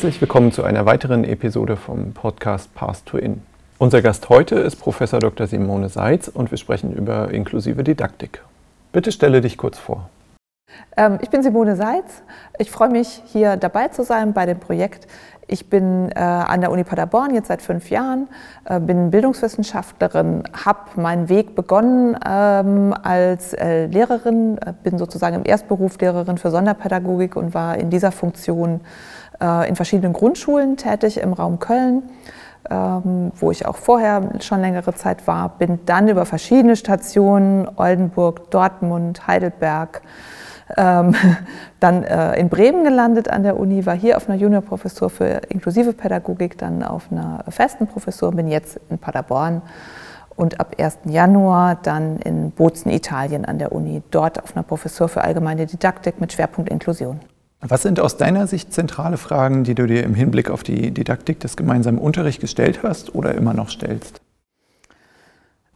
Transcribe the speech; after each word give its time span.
Herzlich 0.00 0.22
willkommen 0.22 0.50
zu 0.50 0.64
einer 0.64 0.86
weiteren 0.86 1.24
Episode 1.24 1.76
vom 1.76 2.14
Podcast 2.14 2.74
Path 2.74 3.04
to 3.04 3.18
In. 3.18 3.42
Unser 3.76 4.00
Gast 4.00 4.30
heute 4.30 4.54
ist 4.54 4.76
Professor 4.76 5.20
Dr. 5.20 5.46
Simone 5.46 5.90
Seitz 5.90 6.28
und 6.28 6.50
wir 6.50 6.56
sprechen 6.56 6.94
über 6.94 7.30
inklusive 7.30 7.84
Didaktik. 7.84 8.42
Bitte 8.92 9.12
stelle 9.12 9.42
dich 9.42 9.58
kurz 9.58 9.78
vor. 9.78 10.08
Ähm, 10.96 11.18
ich 11.20 11.28
bin 11.28 11.42
Simone 11.42 11.76
Seitz. 11.76 12.22
Ich 12.58 12.70
freue 12.70 12.88
mich, 12.88 13.20
hier 13.26 13.58
dabei 13.58 13.88
zu 13.88 14.02
sein 14.02 14.32
bei 14.32 14.46
dem 14.46 14.58
Projekt. 14.58 15.06
Ich 15.46 15.68
bin 15.68 16.10
äh, 16.14 16.18
an 16.18 16.62
der 16.62 16.70
Uni 16.70 16.84
Paderborn 16.84 17.34
jetzt 17.34 17.48
seit 17.48 17.60
fünf 17.60 17.90
Jahren, 17.90 18.28
äh, 18.64 18.80
bin 18.80 19.10
Bildungswissenschaftlerin, 19.10 20.44
habe 20.64 20.98
meinen 20.98 21.28
Weg 21.28 21.54
begonnen 21.54 22.16
ähm, 22.26 22.94
als 23.02 23.52
äh, 23.52 23.84
Lehrerin, 23.84 24.58
bin 24.82 24.96
sozusagen 24.96 25.36
im 25.36 25.44
Erstberuf 25.44 25.98
Lehrerin 26.00 26.38
für 26.38 26.50
Sonderpädagogik 26.50 27.36
und 27.36 27.52
war 27.52 27.76
in 27.76 27.90
dieser 27.90 28.12
Funktion 28.12 28.80
äh, 29.40 29.68
in 29.68 29.76
verschiedenen 29.76 30.12
Grundschulen 30.12 30.76
tätig 30.76 31.18
im 31.18 31.32
Raum 31.32 31.58
Köln. 31.58 32.02
Ähm, 32.68 33.32
wo 33.36 33.50
ich 33.50 33.64
auch 33.64 33.76
vorher 33.76 34.22
schon 34.40 34.60
längere 34.60 34.94
Zeit 34.94 35.26
war, 35.26 35.48
bin 35.58 35.80
dann 35.86 36.08
über 36.08 36.26
verschiedene 36.26 36.76
Stationen, 36.76 37.66
Oldenburg, 37.76 38.50
Dortmund, 38.50 39.26
Heidelberg, 39.26 40.02
ähm, 40.76 41.14
dann 41.80 42.04
äh, 42.04 42.38
in 42.38 42.50
Bremen 42.50 42.84
gelandet 42.84 43.30
an 43.30 43.42
der 43.42 43.58
Uni, 43.58 43.86
war 43.86 43.94
hier 43.94 44.18
auf 44.18 44.28
einer 44.28 44.38
Juniorprofessur 44.38 45.08
für 45.08 45.40
inklusive 45.48 45.94
Pädagogik, 45.94 46.58
dann 46.58 46.82
auf 46.82 47.10
einer 47.10 47.44
festen 47.48 47.86
Professur, 47.86 48.30
bin 48.32 48.46
jetzt 48.46 48.78
in 48.90 48.98
Paderborn 48.98 49.62
und 50.36 50.60
ab 50.60 50.76
1. 50.78 50.98
Januar 51.04 51.78
dann 51.82 52.18
in 52.18 52.50
Bozen, 52.50 52.90
Italien 52.90 53.46
an 53.46 53.58
der 53.58 53.72
Uni, 53.72 54.02
dort 54.10 54.42
auf 54.42 54.54
einer 54.54 54.64
Professur 54.64 55.08
für 55.08 55.22
allgemeine 55.22 55.66
Didaktik 55.66 56.20
mit 56.20 56.32
Schwerpunkt 56.32 56.70
Inklusion. 56.70 57.20
Was 57.62 57.82
sind 57.82 58.00
aus 58.00 58.16
deiner 58.16 58.46
Sicht 58.46 58.72
zentrale 58.72 59.18
Fragen, 59.18 59.64
die 59.64 59.74
du 59.74 59.86
dir 59.86 60.02
im 60.02 60.14
Hinblick 60.14 60.48
auf 60.48 60.62
die 60.62 60.92
Didaktik 60.92 61.40
des 61.40 61.56
gemeinsamen 61.56 61.98
Unterrichts 61.98 62.40
gestellt 62.40 62.82
hast 62.82 63.14
oder 63.14 63.34
immer 63.34 63.52
noch 63.52 63.68
stellst? 63.68 64.22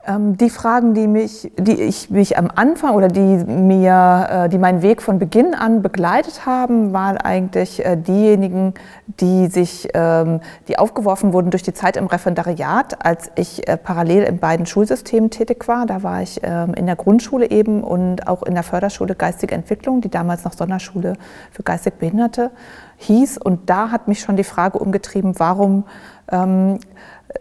Ähm, 0.07 0.37
die 0.37 0.51
Fragen, 0.51 0.93
die 0.93 1.07
mich, 1.07 1.51
die 1.57 1.81
ich 1.81 2.11
mich 2.11 2.37
am 2.37 2.51
Anfang 2.55 2.95
oder 2.95 3.09
die 3.09 3.21
mir, 3.21 4.27
äh, 4.31 4.49
die 4.51 4.59
meinen 4.59 4.83
Weg 4.83 5.01
von 5.01 5.19
Beginn 5.19 5.55
an 5.55 5.81
begleitet 5.81 6.45
haben, 6.45 6.93
waren 6.93 7.17
eigentlich 7.17 7.85
äh, 7.85 7.97
diejenigen, 7.97 8.75
die 9.07 9.47
sich, 9.47 9.89
ähm, 9.95 10.41
die 10.69 10.79
aufgeworfen 10.79 11.33
wurden 11.33 11.51
durch 11.51 11.63
die 11.63 11.73
Zeit 11.73 11.97
im 11.97 12.07
Referendariat, 12.07 13.05
als 13.05 13.31
ich 13.37 13.67
äh, 13.67 13.79
parallel 13.79 14.25
in 14.25 14.39
beiden 14.39 14.67
Schulsystemen 14.67 15.31
tätig 15.31 15.67
war. 15.69 15.87
Da 15.87 16.03
war 16.03 16.21
ich 16.21 16.41
ähm, 16.43 16.75
in 16.75 16.85
der 16.85 16.97
Grundschule 16.97 17.51
eben 17.51 17.83
und 17.83 18.29
auch 18.29 18.43
in 18.43 18.55
der 18.55 18.63
Förderschule 18.63 19.15
Geistige 19.15 19.55
Entwicklung, 19.55 20.03
die 20.03 20.11
damals 20.11 20.45
noch 20.45 20.53
Sonderschule 20.53 21.15
für 21.51 21.63
geistig 21.63 21.95
Behinderte 21.95 22.51
hieß. 22.97 23.39
Und 23.39 23.71
da 23.71 23.91
hat 23.91 24.07
mich 24.07 24.21
schon 24.21 24.37
die 24.37 24.45
Frage 24.45 24.79
umgetrieben, 24.79 25.39
warum 25.39 25.85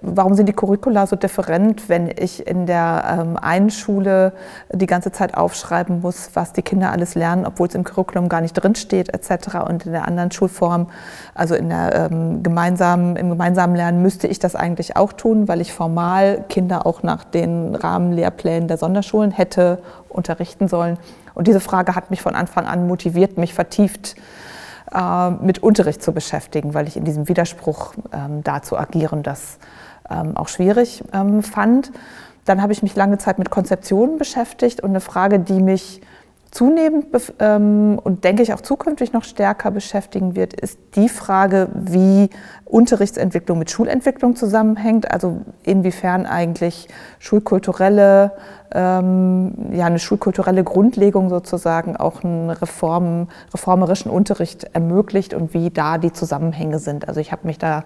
warum 0.01 0.33
sind 0.33 0.47
die 0.47 0.53
Curricula 0.53 1.07
so 1.07 1.15
different, 1.15 1.87
wenn 1.89 2.09
ich 2.09 2.45
in 2.45 2.65
der 2.65 3.19
ähm, 3.19 3.37
einen 3.37 3.69
Schule 3.69 4.33
die 4.71 4.85
ganze 4.85 5.11
Zeit 5.11 5.35
aufschreiben 5.35 6.01
muss, 6.01 6.31
was 6.33 6.53
die 6.53 6.61
Kinder 6.61 6.91
alles 6.91 7.15
lernen, 7.15 7.45
obwohl 7.45 7.67
es 7.67 7.75
im 7.75 7.83
Curriculum 7.83 8.29
gar 8.29 8.41
nicht 8.41 8.53
drinsteht, 8.53 9.13
etc. 9.13 9.55
Und 9.67 9.85
in 9.85 9.91
der 9.91 10.07
anderen 10.07 10.31
Schulform, 10.31 10.87
also 11.33 11.55
in 11.55 11.69
der, 11.69 12.09
ähm, 12.11 12.43
gemeinsamen, 12.43 13.15
im 13.15 13.29
gemeinsamen 13.29 13.75
Lernen, 13.75 14.01
müsste 14.01 14.27
ich 14.27 14.39
das 14.39 14.55
eigentlich 14.55 14.97
auch 14.97 15.13
tun, 15.13 15.47
weil 15.47 15.61
ich 15.61 15.73
formal 15.73 16.43
Kinder 16.49 16.85
auch 16.85 17.03
nach 17.03 17.23
den 17.23 17.75
Rahmenlehrplänen 17.75 18.67
der 18.67 18.77
Sonderschulen 18.77 19.31
hätte 19.31 19.79
unterrichten 20.09 20.67
sollen. 20.67 20.97
Und 21.33 21.47
diese 21.47 21.59
Frage 21.59 21.95
hat 21.95 22.11
mich 22.11 22.21
von 22.21 22.35
Anfang 22.35 22.65
an 22.65 22.87
motiviert, 22.87 23.37
mich 23.37 23.53
vertieft 23.53 24.15
äh, 24.93 25.29
mit 25.31 25.63
Unterricht 25.63 26.03
zu 26.03 26.11
beschäftigen, 26.11 26.73
weil 26.73 26.87
ich 26.87 26.97
in 26.97 27.03
diesem 27.03 27.27
Widerspruch 27.27 27.93
ähm, 28.11 28.43
dazu 28.43 28.77
agieren, 28.77 29.23
das 29.23 29.57
ähm, 30.09 30.35
auch 30.37 30.47
schwierig 30.47 31.03
ähm, 31.13 31.43
fand. 31.43 31.91
Dann 32.45 32.61
habe 32.61 32.73
ich 32.73 32.83
mich 32.83 32.95
lange 32.95 33.17
Zeit 33.17 33.39
mit 33.39 33.49
Konzeptionen 33.49 34.17
beschäftigt 34.17 34.81
und 34.81 34.89
eine 34.89 34.99
Frage, 34.99 35.39
die 35.39 35.61
mich 35.61 36.01
zunehmend 36.53 37.07
ähm, 37.39 37.99
und 38.03 38.23
denke 38.23 38.43
ich 38.43 38.53
auch 38.53 38.61
zukünftig 38.61 39.11
noch 39.11 39.23
stärker 39.23 39.71
beschäftigen 39.71 40.35
wird, 40.35 40.53
ist 40.53 40.77
die 40.95 41.09
Frage, 41.09 41.69
wie 41.73 42.29
Unterrichtsentwicklung 42.63 43.57
mit 43.57 43.71
Schulentwicklung 43.71 44.35
zusammenhängt. 44.35 45.09
Also 45.11 45.41
inwiefern 45.63 46.27
eigentlich 46.27 46.89
schulkulturelle, 47.17 48.33
ähm, 48.71 49.53
ja, 49.71 49.87
eine 49.87 49.97
schulkulturelle 49.97 50.63
Grundlegung 50.63 51.29
sozusagen 51.29 51.97
auch 51.97 52.23
einen 52.23 52.51
Reform, 52.51 53.29
reformerischen 53.51 54.11
Unterricht 54.11 54.65
ermöglicht 54.73 55.33
und 55.33 55.55
wie 55.55 55.71
da 55.71 55.97
die 55.97 56.13
Zusammenhänge 56.13 56.77
sind. 56.77 57.07
Also 57.07 57.19
ich 57.19 57.31
habe 57.31 57.47
mich 57.47 57.57
da 57.57 57.83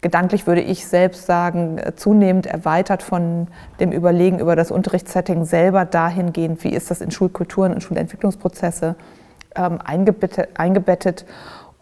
gedanklich 0.00 0.46
würde 0.46 0.60
ich 0.60 0.86
selbst 0.86 1.26
sagen, 1.26 1.78
äh, 1.78 1.94
zunehmend 1.94 2.46
erweitert 2.46 3.02
von 3.02 3.48
dem 3.80 3.92
Überlegen 3.92 4.38
über 4.38 4.56
das 4.56 4.70
Unterrichtssetting 4.70 5.44
selber 5.44 5.84
dahingehend, 5.84 6.62
wie 6.64 6.70
ist 6.70 6.90
das 6.90 7.00
in 7.00 7.10
Schulkulturen 7.10 7.72
und 7.72 7.82
Schulentwicklungsprozesse 7.82 8.94
ähm, 9.56 9.78
eingebettet, 9.84 10.50
eingebettet 10.54 11.24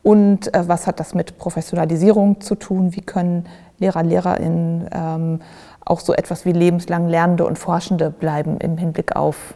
und 0.03 0.54
äh, 0.54 0.69
was 0.69 0.87
hat 0.87 1.00
das 1.00 1.15
mit 1.15 1.37
Professionalisierung 1.38 2.41
zu 2.41 2.54
tun, 2.54 2.94
wie 2.94 3.03
können 3.03 3.47
Lehrer, 3.78 4.03
Lehrerinnen 4.03 4.88
ähm, 4.93 5.41
auch 5.84 6.00
so 6.00 6.15
etwas 6.15 6.44
wie 6.44 6.53
lebenslang 6.53 7.09
Lernende 7.09 7.44
und 7.44 7.59
Forschende 7.59 8.10
bleiben 8.10 8.56
im 8.59 8.78
Hinblick 8.78 9.15
auf 9.15 9.54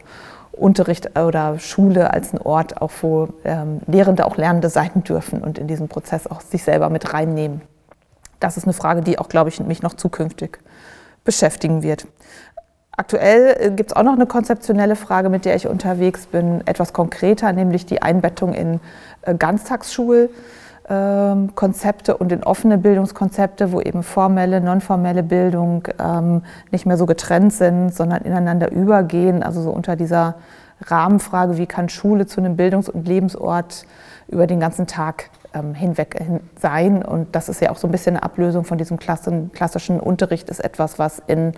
Unterricht 0.51 1.17
oder 1.17 1.57
Schule 1.59 2.13
als 2.13 2.33
ein 2.33 2.41
Ort, 2.41 2.81
auch 2.81 2.91
wo 3.01 3.29
ähm, 3.43 3.79
Lehrende 3.87 4.25
auch 4.25 4.37
Lernende 4.37 4.69
sein 4.69 5.03
dürfen 5.03 5.41
und 5.41 5.57
in 5.57 5.67
diesem 5.67 5.87
Prozess 5.87 6.27
auch 6.27 6.41
sich 6.41 6.63
selber 6.63 6.89
mit 6.89 7.13
reinnehmen. 7.13 7.61
Das 8.41 8.57
ist 8.57 8.65
eine 8.65 8.73
Frage, 8.73 9.01
die 9.01 9.17
auch, 9.19 9.29
glaube 9.29 9.49
ich, 9.49 9.61
mich 9.61 9.81
noch 9.81 9.93
zukünftig 9.93 10.59
beschäftigen 11.23 11.83
wird. 11.83 12.07
Aktuell 12.97 13.55
äh, 13.57 13.71
gibt 13.71 13.91
es 13.91 13.95
auch 13.95 14.03
noch 14.03 14.11
eine 14.13 14.25
konzeptionelle 14.25 14.97
Frage, 14.97 15.29
mit 15.29 15.45
der 15.45 15.55
ich 15.55 15.67
unterwegs 15.67 16.25
bin, 16.25 16.67
etwas 16.67 16.91
konkreter, 16.91 17.53
nämlich 17.53 17.85
die 17.85 18.01
Einbettung 18.01 18.53
in 18.53 18.81
äh, 19.21 19.33
Ganztagsschulkonzepte 19.35 22.17
und 22.17 22.33
in 22.33 22.43
offene 22.43 22.77
Bildungskonzepte, 22.77 23.71
wo 23.71 23.79
eben 23.79 24.03
formelle, 24.03 24.59
nonformelle 24.59 25.23
Bildung 25.23 25.87
ähm, 25.99 26.43
nicht 26.71 26.85
mehr 26.85 26.97
so 26.97 27.05
getrennt 27.05 27.53
sind, 27.53 27.93
sondern 27.93 28.23
ineinander 28.23 28.69
übergehen. 28.71 29.41
Also 29.41 29.61
so 29.61 29.69
unter 29.69 29.95
dieser 29.95 30.35
Rahmenfrage, 30.81 31.57
wie 31.57 31.67
kann 31.67 31.87
Schule 31.89 32.25
zu 32.25 32.41
einem 32.41 32.57
Bildungs- 32.57 32.89
und 32.89 33.07
Lebensort 33.07 33.85
über 34.27 34.47
den 34.47 34.59
ganzen 34.59 34.87
Tag 34.87 35.29
ähm, 35.53 35.73
hinweg 35.73 36.21
sein. 36.59 37.03
Und 37.03 37.35
das 37.35 37.49
ist 37.49 37.61
ja 37.61 37.71
auch 37.71 37.77
so 37.77 37.87
ein 37.87 37.91
bisschen 37.91 38.15
eine 38.15 38.23
Ablösung 38.23 38.63
von 38.63 38.77
diesem 38.77 38.99
klassischen 38.99 39.99
Unterricht, 39.99 40.49
ist 40.49 40.63
etwas, 40.63 40.99
was 40.99 41.21
in 41.27 41.53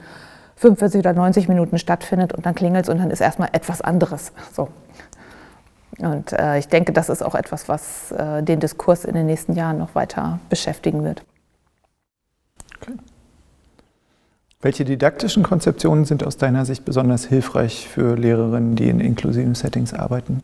45 0.56 1.00
oder 1.00 1.14
90 1.14 1.48
Minuten 1.48 1.78
stattfindet 1.78 2.34
und 2.34 2.46
dann 2.46 2.56
klingelt 2.56 2.86
es 2.86 2.90
und 2.90 3.00
dann 3.00 3.12
ist 3.12 3.22
erstmal 3.22 3.50
etwas 3.52 3.82
anderes. 3.82 4.32
So. 4.54 4.70
Und 6.00 6.34
äh, 6.34 6.58
ich 6.58 6.68
denke, 6.68 6.94
das 6.94 7.10
ist 7.10 7.22
auch 7.22 7.36
etwas, 7.36 7.70
was 7.70 8.12
äh, 8.12 8.42
den 8.44 8.60
Diskurs 8.60 9.06
in 9.06 9.14
den 9.14 9.26
nächsten 9.26 9.54
Jahren 9.54 9.78
noch 9.78 9.96
weiter 9.96 10.40
beschäftigen 10.50 11.04
wird. 11.04 11.24
Welche 14.62 14.86
didaktischen 14.86 15.44
Konzeptionen 15.44 16.06
sind 16.06 16.24
aus 16.24 16.38
deiner 16.38 16.66
Sicht 16.66 16.86
besonders 16.86 17.26
hilfreich 17.26 17.90
für 17.90 18.16
Lehrerinnen, 18.16 18.76
die 18.76 18.88
in 18.88 19.02
inklusiven 19.02 19.56
Settings 19.56 19.94
arbeiten? 19.94 20.42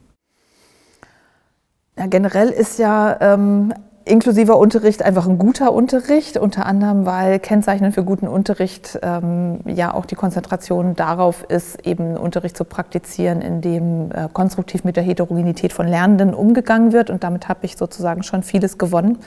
Ja, 2.00 2.06
generell 2.08 2.48
ist 2.48 2.80
ja 2.80 3.18
ähm, 3.20 3.74
inklusiver 4.06 4.58
Unterricht 4.58 5.04
einfach 5.04 5.28
ein 5.28 5.38
guter 5.38 5.74
Unterricht, 5.74 6.38
unter 6.38 6.66
anderem, 6.66 7.06
weil 7.06 7.40
Kennzeichnen 7.40 7.92
für 7.92 8.06
guten 8.06 8.26
Unterricht 8.26 8.98
ähm, 9.04 9.60
ja 9.66 9.94
auch 9.94 10.06
die 10.06 10.16
Konzentration 10.16 10.96
darauf 10.96 11.44
ist, 11.50 11.86
eben 11.86 12.16
Unterricht 12.16 12.56
zu 12.56 12.64
praktizieren, 12.64 13.42
in 13.42 13.60
dem 13.60 14.14
äh, 14.14 14.30
konstruktiv 14.32 14.86
mit 14.86 14.96
der 14.96 15.04
Heterogenität 15.04 15.74
von 15.74 15.90
Lernenden 15.90 16.34
umgegangen 16.34 16.94
wird. 16.94 17.10
Und 17.10 17.26
damit 17.26 17.50
habe 17.50 17.66
ich 17.66 17.76
sozusagen 17.76 18.24
schon 18.24 18.44
vieles 18.44 18.78
gewonnen. 18.78 19.18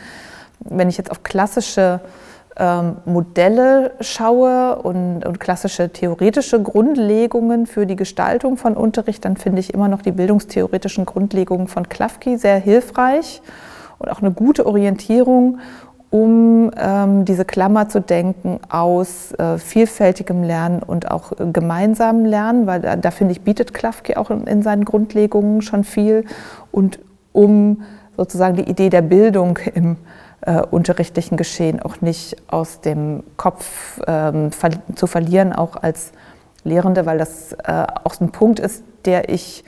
Wenn 0.61 0.89
ich 0.89 0.97
jetzt 0.97 1.11
auf 1.11 1.23
klassische 1.23 2.01
ähm, 2.57 2.97
Modelle 3.07 3.93
schaue 4.01 4.77
und, 4.77 5.25
und, 5.25 5.41
klassische 5.41 5.89
theoretische 5.91 6.63
Grundlegungen 6.63 7.67
für 7.67 7.87
die 7.87 7.97
Gestaltung 7.97 8.59
von 8.59 8.77
Unterricht, 8.77 9.25
dann 9.25 9.39
finde 9.39 9.61
ich 9.61 9.73
immer 9.73 9.89
noch 9.89 10.03
die 10.03 10.13
bildungstheoretischen 10.13 11.07
Grundlegungen 11.07 11.67
von 11.67 11.89
Klafki 11.89 12.37
sehr 12.37 12.59
hilfreich 12.59 13.41
und 13.99 14.11
auch 14.11 14.21
eine 14.21 14.33
gute 14.33 14.67
Orientierung, 14.67 15.61
um 16.11 16.71
ähm, 16.77 17.25
diese 17.25 17.47
Klammer 17.47 17.89
zu 17.89 18.03
denken 18.03 18.61
aus 18.69 19.33
äh, 19.33 19.57
vielfältigem 19.57 20.43
Lernen 20.43 20.83
und 20.83 21.11
auch 21.11 21.33
äh, 21.33 21.47
gemeinsamem 21.51 22.27
Lernen, 22.27 22.67
weil 22.67 22.83
da, 22.83 22.97
da 22.97 23.11
finde 23.11 23.33
ich, 23.33 23.41
bietet 23.41 23.73
Klafki 23.73 24.17
auch 24.17 24.31
in, 24.31 24.47
in 24.47 24.63
seinen 24.63 24.85
Grundlegungen 24.85 25.63
schon 25.63 25.85
viel 25.85 26.27
und 26.71 26.99
um 27.33 27.83
sozusagen 28.19 28.57
die 28.57 28.69
Idee 28.69 28.91
der 28.91 29.01
Bildung 29.01 29.59
im 29.75 29.97
äh, 30.43 30.61
unterrichtlichen 30.61 31.37
Geschehen 31.37 31.81
auch 31.81 32.01
nicht 32.01 32.37
aus 32.49 32.81
dem 32.81 33.23
Kopf 33.37 34.01
ähm, 34.07 34.53
ver 34.53 34.71
zu 34.95 35.07
verlieren, 35.07 35.53
auch 35.53 35.77
als 35.77 36.13
Lehrende, 36.65 37.07
weil 37.07 37.19
das 37.19 37.53
äh, 37.53 37.87
auch 38.05 38.21
ein 38.21 38.31
Punkt 38.31 38.61
ist, 38.61 38.85
der 39.05 39.29
ich 39.29 39.65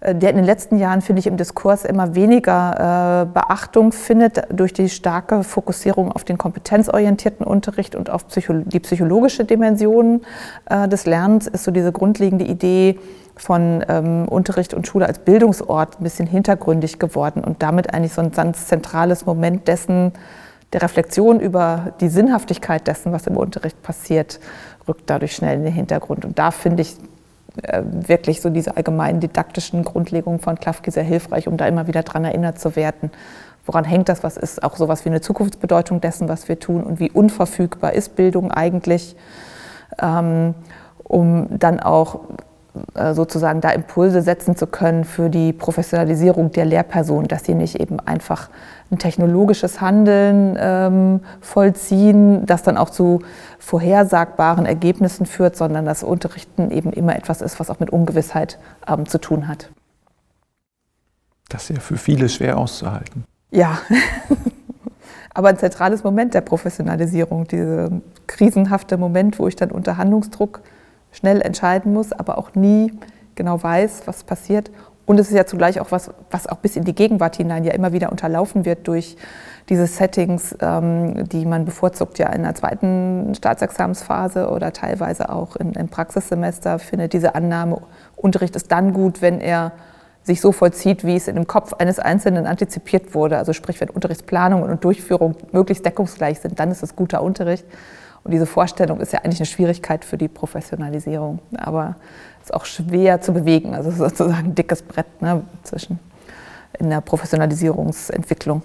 der 0.00 0.30
in 0.30 0.36
den 0.36 0.44
letzten 0.44 0.78
Jahren, 0.78 1.02
finde 1.02 1.20
ich, 1.20 1.26
im 1.26 1.36
Diskurs 1.36 1.84
immer 1.84 2.14
weniger 2.14 3.22
äh, 3.22 3.26
Beachtung 3.26 3.90
findet 3.92 4.42
durch 4.50 4.72
die 4.72 4.88
starke 4.88 5.42
Fokussierung 5.42 6.12
auf 6.12 6.22
den 6.22 6.38
kompetenzorientierten 6.38 7.44
Unterricht 7.44 7.96
und 7.96 8.08
auf 8.08 8.24
die 8.24 8.80
psychologische 8.80 9.44
Dimension 9.44 10.22
äh, 10.70 10.86
des 10.86 11.06
Lernens, 11.06 11.48
ist 11.48 11.64
so 11.64 11.72
diese 11.72 11.90
grundlegende 11.90 12.44
Idee 12.44 12.98
von 13.36 13.84
ähm, 13.88 14.28
Unterricht 14.28 14.72
und 14.72 14.86
Schule 14.86 15.06
als 15.06 15.18
Bildungsort 15.18 16.00
ein 16.00 16.04
bisschen 16.04 16.26
hintergründig 16.26 16.98
geworden 16.98 17.42
und 17.42 17.62
damit 17.62 17.92
eigentlich 17.92 18.12
so 18.12 18.20
ein 18.20 18.30
ganz 18.30 18.66
zentrales 18.66 19.26
Moment 19.26 19.66
dessen, 19.66 20.12
der 20.72 20.82
Reflexion 20.82 21.40
über 21.40 21.94
die 22.00 22.08
Sinnhaftigkeit 22.08 22.86
dessen, 22.86 23.12
was 23.12 23.26
im 23.26 23.36
Unterricht 23.36 23.82
passiert, 23.82 24.38
rückt 24.86 25.04
dadurch 25.06 25.34
schnell 25.34 25.56
in 25.56 25.64
den 25.64 25.72
Hintergrund. 25.72 26.24
Und 26.24 26.38
da 26.38 26.50
finde 26.50 26.82
ich 26.82 26.92
äh, 26.92 27.17
wirklich 27.82 28.40
so 28.40 28.50
diese 28.50 28.76
allgemeinen 28.76 29.20
didaktischen 29.20 29.84
Grundlegungen 29.84 30.40
von 30.40 30.58
Klafki 30.58 30.90
sehr 30.90 31.02
hilfreich, 31.02 31.48
um 31.48 31.56
da 31.56 31.66
immer 31.66 31.86
wieder 31.86 32.02
dran 32.02 32.24
erinnert 32.24 32.58
zu 32.58 32.76
werden. 32.76 33.10
Woran 33.66 33.84
hängt 33.84 34.08
das? 34.08 34.22
Was 34.22 34.36
ist 34.36 34.62
auch 34.62 34.76
sowas 34.76 35.04
wie 35.04 35.10
eine 35.10 35.20
Zukunftsbedeutung 35.20 36.00
dessen, 36.00 36.28
was 36.28 36.48
wir 36.48 36.58
tun? 36.58 36.82
Und 36.82 37.00
wie 37.00 37.10
unverfügbar 37.10 37.92
ist 37.92 38.16
Bildung 38.16 38.50
eigentlich? 38.50 39.16
Ähm, 40.00 40.54
um 41.04 41.58
dann 41.58 41.80
auch 41.80 42.14
äh, 42.14 42.18
sozusagen 43.12 43.60
da 43.60 43.70
Impulse 43.70 44.22
setzen 44.22 44.56
zu 44.56 44.66
können 44.66 45.04
für 45.04 45.30
die 45.30 45.52
Professionalisierung 45.52 46.52
der 46.52 46.64
Lehrperson, 46.64 47.28
dass 47.28 47.44
sie 47.44 47.54
nicht 47.54 47.80
eben 47.80 48.00
einfach 48.00 48.50
ein 48.90 48.98
technologisches 48.98 49.80
Handeln 49.80 50.56
ähm, 50.58 51.20
vollziehen, 51.40 52.46
das 52.46 52.62
dann 52.62 52.76
auch 52.76 52.90
zu 52.90 53.20
vorhersagbaren 53.58 54.66
Ergebnissen 54.66 55.26
führt, 55.26 55.56
sondern 55.56 55.84
dass 55.84 56.02
Unterrichten 56.02 56.70
eben 56.70 56.92
immer 56.92 57.16
etwas 57.16 57.42
ist, 57.42 57.60
was 57.60 57.70
auch 57.70 57.80
mit 57.80 57.90
Ungewissheit 57.90 58.58
ähm, 58.86 59.06
zu 59.06 59.18
tun 59.18 59.46
hat. 59.46 59.70
Das 61.48 61.70
ist 61.70 61.76
ja 61.76 61.80
für 61.80 61.96
viele 61.96 62.28
schwer 62.28 62.58
auszuhalten. 62.58 63.24
Ja, 63.50 63.78
aber 65.34 65.48
ein 65.48 65.58
zentrales 65.58 66.04
Moment 66.04 66.34
der 66.34 66.42
Professionalisierung, 66.42 67.46
dieser 67.46 67.90
krisenhafte 68.26 68.96
Moment, 68.96 69.38
wo 69.38 69.48
ich 69.48 69.56
dann 69.56 69.70
unter 69.70 69.96
Handlungsdruck 69.96 70.60
schnell 71.12 71.40
entscheiden 71.40 71.92
muss, 71.92 72.12
aber 72.12 72.38
auch 72.38 72.54
nie 72.54 72.92
genau 73.34 73.62
weiß, 73.62 74.02
was 74.06 74.24
passiert. 74.24 74.70
Und 75.06 75.18
es 75.18 75.28
ist 75.28 75.34
ja 75.34 75.46
zugleich 75.46 75.80
auch 75.80 75.90
was, 75.90 76.10
was 76.30 76.46
auch 76.46 76.58
bis 76.58 76.76
in 76.76 76.84
die 76.84 76.94
Gegenwart 76.94 77.36
hinein 77.36 77.64
ja 77.64 77.72
immer 77.72 77.92
wieder 77.92 78.10
unterlaufen 78.10 78.66
wird 78.66 78.86
durch 78.86 79.16
diese 79.70 79.86
Settings, 79.86 80.54
ähm, 80.60 81.26
die 81.28 81.46
man 81.46 81.64
bevorzugt 81.64 82.18
ja 82.18 82.28
in 82.28 82.42
der 82.42 82.54
zweiten 82.54 83.34
Staatsexamensphase 83.34 84.50
oder 84.50 84.72
teilweise 84.74 85.30
auch 85.30 85.56
in, 85.56 85.72
im 85.72 85.88
Praxissemester 85.88 86.78
findet. 86.78 87.14
Diese 87.14 87.34
Annahme, 87.34 87.80
Unterricht 88.16 88.54
ist 88.54 88.70
dann 88.70 88.92
gut, 88.92 89.22
wenn 89.22 89.40
er 89.40 89.72
sich 90.22 90.42
so 90.42 90.52
vollzieht, 90.52 91.04
wie 91.04 91.16
es 91.16 91.26
in 91.26 91.36
dem 91.36 91.46
Kopf 91.46 91.72
eines 91.72 91.98
Einzelnen 91.98 92.46
antizipiert 92.46 93.14
wurde. 93.14 93.38
Also 93.38 93.54
sprich, 93.54 93.80
wenn 93.80 93.88
Unterrichtsplanung 93.88 94.62
und 94.62 94.84
Durchführung 94.84 95.36
möglichst 95.52 95.86
deckungsgleich 95.86 96.40
sind, 96.40 96.60
dann 96.60 96.70
ist 96.70 96.82
es 96.82 96.96
guter 96.96 97.22
Unterricht. 97.22 97.64
Und 98.28 98.32
diese 98.32 98.44
Vorstellung 98.44 99.00
ist 99.00 99.14
ja 99.14 99.20
eigentlich 99.20 99.40
eine 99.40 99.46
Schwierigkeit 99.46 100.04
für 100.04 100.18
die 100.18 100.28
Professionalisierung, 100.28 101.38
aber 101.56 101.96
ist 102.42 102.52
auch 102.52 102.66
schwer 102.66 103.22
zu 103.22 103.32
bewegen. 103.32 103.74
Also 103.74 103.90
sozusagen 103.90 104.48
ein 104.48 104.54
dickes 104.54 104.82
Brett 104.82 105.22
ne, 105.22 105.40
zwischen 105.62 105.98
in 106.78 106.90
der 106.90 107.00
Professionalisierungsentwicklung. 107.00 108.64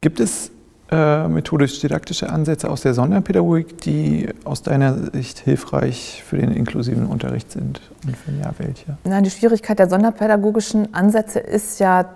Gibt 0.00 0.18
es 0.18 0.50
äh, 0.90 1.28
methodisch-didaktische 1.28 2.30
Ansätze 2.30 2.70
aus 2.70 2.80
der 2.80 2.94
Sonderpädagogik, 2.94 3.82
die 3.82 4.30
aus 4.44 4.62
deiner 4.62 5.10
Sicht 5.12 5.38
hilfreich 5.38 6.22
für 6.26 6.38
den 6.38 6.52
inklusiven 6.52 7.04
Unterricht 7.04 7.52
sind? 7.52 7.82
Und 8.06 8.16
wenn 8.26 8.40
ja, 8.40 8.54
welche? 8.56 8.96
Nein, 9.04 9.24
die 9.24 9.30
Schwierigkeit 9.30 9.78
der 9.78 9.90
sonderpädagogischen 9.90 10.94
Ansätze 10.94 11.38
ist 11.38 11.80
ja 11.80 12.08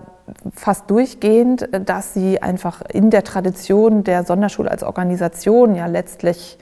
fast 0.55 0.91
durchgehend, 0.91 1.69
dass 1.87 2.15
sie 2.15 2.41
einfach 2.41 2.83
in 2.83 3.11
der 3.11 3.25
Tradition 3.25 4.05
der 4.05 4.25
Sonderschule 4.25 4.71
als 4.71 4.83
Organisation 4.83 5.75
ja 5.75 5.87
letztlich 5.87 6.59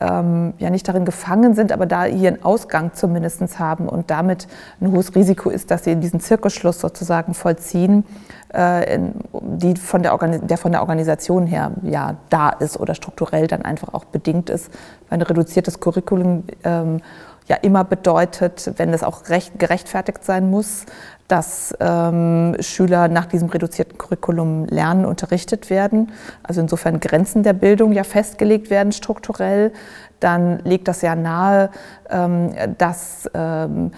ähm, 0.00 0.54
ja 0.58 0.70
nicht 0.70 0.88
darin 0.88 1.04
gefangen 1.04 1.54
sind, 1.54 1.72
aber 1.72 1.86
da 1.86 2.06
ihren 2.06 2.42
Ausgang 2.42 2.92
zumindest 2.94 3.58
haben 3.58 3.88
und 3.88 4.10
damit 4.10 4.48
ein 4.80 4.90
hohes 4.90 5.14
Risiko 5.14 5.50
ist, 5.50 5.70
dass 5.70 5.84
sie 5.84 5.96
diesen 5.96 6.20
Zirkelschluss 6.20 6.80
sozusagen 6.80 7.34
vollziehen, 7.34 8.04
äh, 8.52 8.94
in, 8.94 9.14
die 9.32 9.76
von 9.76 10.02
der, 10.02 10.16
der 10.18 10.58
von 10.58 10.72
der 10.72 10.80
Organisation 10.80 11.46
her 11.46 11.72
ja 11.82 12.16
da 12.30 12.50
ist 12.50 12.78
oder 12.78 12.94
strukturell 12.94 13.46
dann 13.46 13.62
einfach 13.62 13.94
auch 13.94 14.04
bedingt 14.04 14.50
ist. 14.50 14.70
Ein 15.10 15.22
reduziertes 15.22 15.80
Curriculum 15.80 16.44
ähm, 16.64 17.00
ja 17.46 17.56
immer 17.56 17.84
bedeutet, 17.84 18.72
wenn 18.76 18.92
es 18.94 19.02
auch 19.02 19.28
recht, 19.28 19.58
gerechtfertigt 19.58 20.24
sein 20.24 20.50
muss, 20.50 20.86
dass 21.28 21.74
ähm, 21.80 22.56
Schüler 22.60 23.08
nach 23.08 23.26
diesem 23.26 23.48
reduzierten 23.48 23.96
Curriculum 23.96 24.66
lernen, 24.66 25.06
unterrichtet 25.06 25.70
werden. 25.70 26.12
Also 26.42 26.60
insofern 26.60 27.00
Grenzen 27.00 27.42
der 27.42 27.54
Bildung 27.54 27.92
ja 27.92 28.04
festgelegt 28.04 28.70
werden 28.70 28.92
strukturell. 28.92 29.72
Dann 30.20 30.60
legt 30.60 30.86
das 30.86 31.02
ja 31.02 31.14
nahe, 31.14 31.70
ähm, 32.10 32.54
dass 32.78 33.28
ähm, 33.34 33.92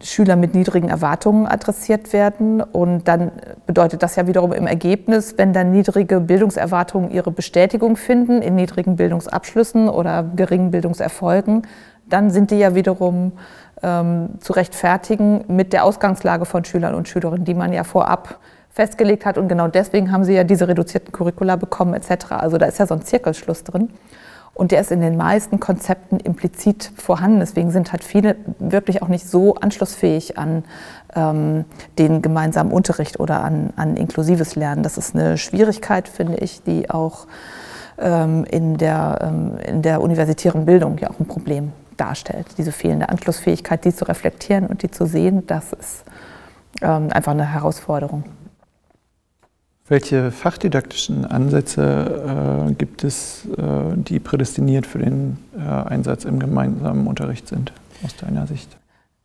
Schüler 0.00 0.36
mit 0.36 0.54
niedrigen 0.54 0.88
Erwartungen 0.88 1.46
adressiert 1.46 2.12
werden. 2.12 2.60
Und 2.60 3.06
dann 3.06 3.30
bedeutet 3.66 4.02
das 4.02 4.16
ja 4.16 4.26
wiederum 4.26 4.52
im 4.52 4.66
Ergebnis, 4.66 5.34
wenn 5.36 5.52
dann 5.52 5.70
niedrige 5.70 6.20
Bildungserwartungen 6.20 7.10
ihre 7.10 7.30
Bestätigung 7.30 7.96
finden 7.96 8.42
in 8.42 8.56
niedrigen 8.56 8.96
Bildungsabschlüssen 8.96 9.88
oder 9.88 10.24
geringen 10.34 10.70
Bildungserfolgen, 10.70 11.62
dann 12.08 12.30
sind 12.30 12.50
die 12.50 12.58
ja 12.58 12.74
wiederum 12.74 13.32
ähm, 13.82 14.30
zu 14.40 14.52
rechtfertigen 14.52 15.44
mit 15.48 15.72
der 15.72 15.84
Ausgangslage 15.84 16.44
von 16.44 16.64
Schülern 16.64 16.94
und 16.94 17.08
Schülerinnen, 17.08 17.44
die 17.44 17.54
man 17.54 17.72
ja 17.72 17.84
vorab 17.84 18.38
festgelegt 18.70 19.26
hat. 19.26 19.38
Und 19.38 19.48
genau 19.48 19.68
deswegen 19.68 20.12
haben 20.12 20.24
sie 20.24 20.34
ja 20.34 20.44
diese 20.44 20.68
reduzierten 20.68 21.12
Curricula 21.12 21.56
bekommen 21.56 21.94
etc. 21.94 22.32
Also 22.32 22.58
da 22.58 22.66
ist 22.66 22.78
ja 22.78 22.86
so 22.86 22.94
ein 22.94 23.02
Zirkelschluss 23.02 23.64
drin. 23.64 23.90
Und 24.54 24.72
der 24.72 24.80
ist 24.80 24.90
in 24.90 25.00
den 25.00 25.16
meisten 25.16 25.60
Konzepten 25.60 26.18
implizit 26.18 26.90
vorhanden. 26.96 27.38
Deswegen 27.38 27.70
sind 27.70 27.92
halt 27.92 28.02
viele 28.02 28.34
wirklich 28.58 29.02
auch 29.02 29.08
nicht 29.08 29.28
so 29.28 29.54
anschlussfähig 29.54 30.36
an 30.36 30.64
ähm, 31.14 31.64
den 31.96 32.22
gemeinsamen 32.22 32.72
Unterricht 32.72 33.20
oder 33.20 33.44
an, 33.44 33.72
an 33.76 33.96
inklusives 33.96 34.56
Lernen. 34.56 34.82
Das 34.82 34.98
ist 34.98 35.14
eine 35.14 35.38
Schwierigkeit, 35.38 36.08
finde 36.08 36.38
ich, 36.38 36.62
die 36.64 36.90
auch 36.90 37.28
ähm, 37.98 38.44
in, 38.50 38.76
der, 38.78 39.20
ähm, 39.22 39.58
in 39.64 39.82
der 39.82 40.00
universitären 40.00 40.66
Bildung 40.66 40.98
ja 40.98 41.10
auch 41.10 41.20
ein 41.20 41.26
Problem 41.26 41.72
darstellt. 42.00 42.46
Diese 42.56 42.72
fehlende 42.72 43.08
Anschlussfähigkeit, 43.08 43.84
die 43.84 43.94
zu 43.94 44.06
reflektieren 44.06 44.66
und 44.66 44.82
die 44.82 44.90
zu 44.90 45.06
sehen, 45.06 45.46
das 45.46 45.72
ist 45.72 46.04
ähm, 46.80 47.10
einfach 47.12 47.32
eine 47.32 47.46
Herausforderung. 47.52 48.24
Welche 49.88 50.30
fachdidaktischen 50.30 51.24
Ansätze 51.24 52.66
äh, 52.68 52.72
gibt 52.74 53.04
es, 53.04 53.46
äh, 53.56 53.96
die 53.96 54.20
prädestiniert 54.20 54.86
für 54.86 54.98
den 54.98 55.38
äh, 55.56 55.62
Einsatz 55.62 56.24
im 56.24 56.38
gemeinsamen 56.38 57.06
Unterricht 57.06 57.48
sind, 57.48 57.72
aus 58.04 58.14
deiner 58.16 58.46
Sicht? 58.46 58.76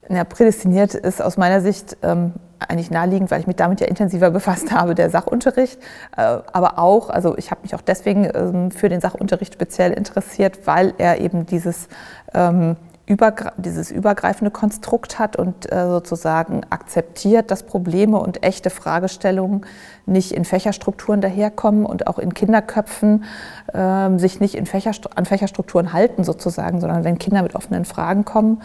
Ja, 0.10 0.24
prädestiniert 0.26 0.96
ist 0.96 1.22
aus 1.22 1.38
meiner 1.38 1.62
Sicht 1.62 1.98
ähm, 2.04 2.34
eigentlich 2.60 2.92
naheliegend, 2.92 3.32
weil 3.32 3.40
ich 3.40 3.48
mich 3.48 3.56
damit 3.56 3.80
ja 3.80 3.88
intensiver 3.88 4.30
befasst 4.32 4.72
habe, 4.72 4.96
der 4.96 5.10
Sachunterricht. 5.10 5.80
Äh, 6.18 6.22
aber 6.52 6.80
auch, 6.80 7.10
also 7.10 7.38
ich 7.38 7.52
habe 7.52 7.62
mich 7.64 7.76
auch 7.76 7.82
deswegen 7.82 8.30
ähm, 8.34 8.72
für 8.72 8.90
den 8.90 9.02
Sachunterricht 9.02 9.54
speziell 9.54 9.94
interessiert, 9.94 10.66
weil 10.66 10.94
er 10.98 11.22
eben 11.22 11.46
dieses, 11.46 11.88
ähm, 12.34 12.76
übergre 13.06 13.52
dieses 13.58 13.92
übergreifende 13.92 14.52
Konstrukt 14.52 15.20
hat 15.20 15.36
und 15.36 15.72
äh, 15.72 15.88
sozusagen 15.88 16.62
akzeptiert, 16.70 17.52
dass 17.52 17.64
Probleme 17.64 18.18
und 18.18 18.44
echte 18.44 18.70
Fragestellungen 18.70 19.66
nicht 20.06 20.32
in 20.32 20.46
Fächerstrukturen 20.46 21.20
daherkommen 21.20 21.86
und 21.86 22.08
auch 22.08 22.18
in 22.18 22.34
Kinderköpfen 22.34 23.26
äh, 23.74 24.18
sich 24.18 24.40
nicht 24.40 24.68
Fächerst 24.68 25.18
an 25.18 25.26
Fächerstrukturen 25.26 25.92
halten 25.92 26.24
sozusagen, 26.24 26.80
sondern 26.80 27.04
wenn 27.04 27.18
Kinder 27.18 27.42
mit 27.42 27.56
offenen 27.56 27.84
Fragen 27.84 28.24
kommen, 28.24 28.62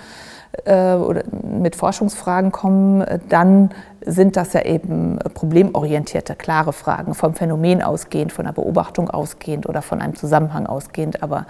äh, 0.65 0.95
oder 0.95 1.23
mit 1.31 1.77
Forschungsfragen 1.77 2.53
kommen, 2.53 3.05
dann 3.29 3.71
sind 4.05 4.37
das 4.37 4.53
ja 4.53 4.63
eben 4.63 5.19
problemorientierte, 5.35 6.35
klare 6.35 6.73
Fragen, 6.73 7.15
vom 7.15 7.35
Phänomen 7.35 7.83
ausgehend, 7.83 8.33
von 8.33 8.47
einer 8.47 8.55
Beobachtung 8.55 9.11
ausgehend 9.11 9.69
oder 9.69 9.83
von 9.83 10.01
einem 10.01 10.15
Zusammenhang 10.15 10.67
ausgehend, 10.67 11.23
aber 11.23 11.47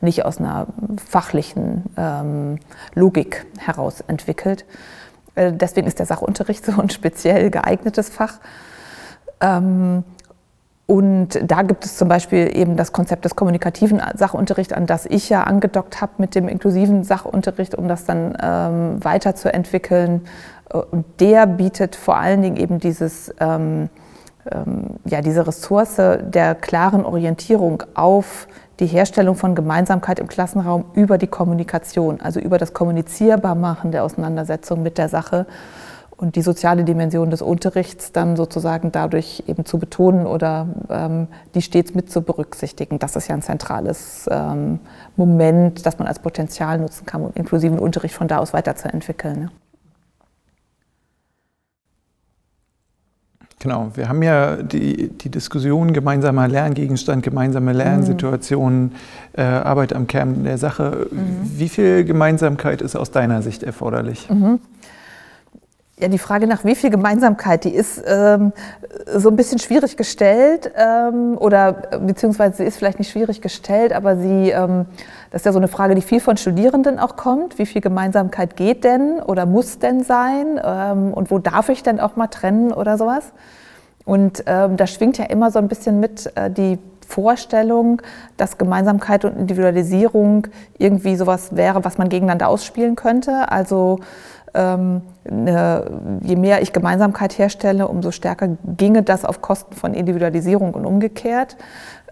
nicht 0.00 0.24
aus 0.24 0.38
einer 0.38 0.66
fachlichen 1.04 1.84
ähm, 1.96 2.58
Logik 2.94 3.46
heraus 3.58 4.02
entwickelt. 4.06 4.64
Äh, 5.34 5.52
deswegen 5.52 5.86
ist 5.86 5.98
der 5.98 6.06
Sachunterricht 6.06 6.64
so 6.66 6.80
ein 6.80 6.90
speziell 6.90 7.50
geeignetes 7.50 8.08
Fach. 8.08 8.38
Ähm, 9.40 10.04
und 10.86 11.40
da 11.42 11.62
gibt 11.62 11.84
es 11.84 11.96
zum 11.96 12.08
Beispiel 12.08 12.56
eben 12.56 12.76
das 12.76 12.92
Konzept 12.92 13.24
des 13.24 13.34
kommunikativen 13.34 14.00
Sachunterrichts, 14.14 14.72
an 14.72 14.86
das 14.86 15.04
ich 15.04 15.28
ja 15.28 15.42
angedockt 15.42 16.00
habe 16.00 16.12
mit 16.18 16.34
dem 16.34 16.48
inklusiven 16.48 17.02
Sachunterricht, 17.02 17.74
um 17.74 17.88
das 17.88 18.04
dann 18.04 18.36
ähm, 18.40 19.04
weiterzuentwickeln. 19.04 20.22
Und 20.90 21.04
der 21.20 21.46
bietet 21.46 21.96
vor 21.96 22.16
allen 22.16 22.42
Dingen 22.42 22.56
eben 22.56 22.78
dieses 22.78 23.34
ähm, 23.40 23.88
ähm, 24.50 24.96
ja, 25.04 25.20
diese 25.20 25.46
Ressource 25.46 25.96
der 25.96 26.54
klaren 26.54 27.04
Orientierung 27.04 27.82
auf 27.94 28.46
die 28.78 28.86
Herstellung 28.86 29.34
von 29.34 29.54
Gemeinsamkeit 29.54 30.18
im 30.18 30.28
Klassenraum 30.28 30.84
über 30.94 31.18
die 31.18 31.26
Kommunikation, 31.26 32.20
also 32.20 32.40
über 32.40 32.58
das 32.58 32.74
Kommunizierbarmachen 32.74 33.90
der 33.90 34.04
Auseinandersetzung 34.04 34.82
mit 34.82 34.98
der 34.98 35.08
Sache 35.08 35.46
und 36.16 36.36
die 36.36 36.42
soziale 36.42 36.84
Dimension 36.84 37.30
des 37.30 37.42
Unterrichts 37.42 38.12
dann 38.12 38.36
sozusagen 38.36 38.90
dadurch 38.90 39.44
eben 39.46 39.66
zu 39.66 39.78
betonen 39.78 40.26
oder 40.26 40.66
ähm, 40.88 41.28
die 41.54 41.62
stets 41.62 41.94
mit 41.94 42.10
zu 42.10 42.22
berücksichtigen. 42.22 42.98
Das 42.98 43.16
ist 43.16 43.28
ja 43.28 43.34
ein 43.34 43.42
zentrales 43.42 44.26
ähm, 44.30 44.80
Moment, 45.16 45.84
das 45.84 45.98
man 45.98 46.08
als 46.08 46.18
Potenzial 46.18 46.78
nutzen 46.78 47.04
kann, 47.04 47.22
um 47.22 47.32
inklusiven 47.34 47.78
Unterricht 47.78 48.14
von 48.14 48.28
da 48.28 48.38
aus 48.38 48.54
weiterzuentwickeln. 48.54 49.40
Ne? 49.40 49.50
Genau, 53.58 53.90
wir 53.94 54.08
haben 54.08 54.22
ja 54.22 54.56
die, 54.56 55.08
die 55.08 55.30
Diskussion 55.30 55.94
gemeinsamer 55.94 56.46
Lerngegenstand, 56.46 57.22
gemeinsame 57.22 57.72
Lernsituationen, 57.72 58.82
mhm. 58.82 58.92
äh, 59.32 59.42
Arbeit 59.42 59.94
am 59.94 60.06
Kern 60.06 60.44
der 60.44 60.58
Sache. 60.58 61.08
Mhm. 61.10 61.18
Wie 61.42 61.68
viel 61.68 62.04
Gemeinsamkeit 62.04 62.82
ist 62.82 62.96
aus 62.96 63.10
deiner 63.10 63.40
Sicht 63.40 63.62
erforderlich? 63.62 64.28
Mhm. 64.28 64.60
Ja, 65.98 66.08
die 66.08 66.18
Frage 66.18 66.46
nach 66.46 66.62
wie 66.62 66.74
viel 66.74 66.90
Gemeinsamkeit, 66.90 67.64
die 67.64 67.74
ist 67.74 68.04
ähm, 68.06 68.52
so 69.14 69.30
ein 69.30 69.36
bisschen 69.36 69.58
schwierig 69.58 69.96
gestellt 69.96 70.70
ähm, 70.76 71.38
oder 71.38 71.72
beziehungsweise 71.72 72.58
sie 72.58 72.64
ist 72.64 72.76
vielleicht 72.76 72.98
nicht 72.98 73.10
schwierig 73.10 73.40
gestellt, 73.40 73.94
aber 73.94 74.18
sie, 74.18 74.50
ähm, 74.50 74.84
das 75.30 75.40
ist 75.40 75.46
ja 75.46 75.52
so 75.52 75.58
eine 75.58 75.68
Frage, 75.68 75.94
die 75.94 76.02
viel 76.02 76.20
von 76.20 76.36
Studierenden 76.36 76.98
auch 76.98 77.16
kommt. 77.16 77.58
Wie 77.58 77.64
viel 77.64 77.80
Gemeinsamkeit 77.80 78.56
geht 78.56 78.84
denn 78.84 79.20
oder 79.20 79.46
muss 79.46 79.78
denn 79.78 80.04
sein 80.04 80.60
ähm, 80.62 81.14
und 81.14 81.30
wo 81.30 81.38
darf 81.38 81.70
ich 81.70 81.82
denn 81.82 81.98
auch 81.98 82.14
mal 82.14 82.26
trennen 82.26 82.74
oder 82.74 82.98
sowas? 82.98 83.32
Und 84.04 84.44
ähm, 84.46 84.76
da 84.76 84.86
schwingt 84.86 85.16
ja 85.16 85.24
immer 85.24 85.50
so 85.50 85.58
ein 85.58 85.68
bisschen 85.68 85.98
mit 85.98 86.30
äh, 86.36 86.50
die 86.50 86.78
Vorstellung, 87.08 88.02
dass 88.36 88.58
Gemeinsamkeit 88.58 89.24
und 89.24 89.36
Individualisierung 89.38 90.48
irgendwie 90.76 91.16
sowas 91.16 91.56
wäre, 91.56 91.84
was 91.84 91.96
man 91.96 92.10
gegeneinander 92.10 92.48
ausspielen 92.48 92.96
könnte. 92.96 93.50
Also 93.50 94.00
je 94.56 96.36
mehr 96.36 96.62
ich 96.62 96.72
Gemeinsamkeit 96.72 97.38
herstelle, 97.38 97.88
umso 97.88 98.10
stärker 98.10 98.56
ginge 98.76 99.02
das 99.02 99.24
auf 99.24 99.42
Kosten 99.42 99.74
von 99.74 99.94
Individualisierung 99.94 100.74
und 100.74 100.86
umgekehrt. 100.86 101.56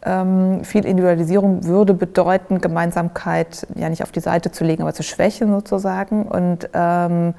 Ähm, 0.04 0.64
viel 0.64 0.84
Individualisierung 0.84 1.64
würde 1.64 1.94
bedeuten, 1.94 2.60
Gemeinsamkeit 2.60 3.66
ja 3.74 3.88
nicht 3.88 4.02
auf 4.02 4.12
die 4.12 4.20
Seite 4.20 4.50
zu 4.50 4.64
legen, 4.64 4.82
aber 4.82 4.92
zu 4.92 5.02
schwächen 5.02 5.50
sozusagen. 5.50 6.26
Und 6.26 6.68
ähm, 6.74 7.34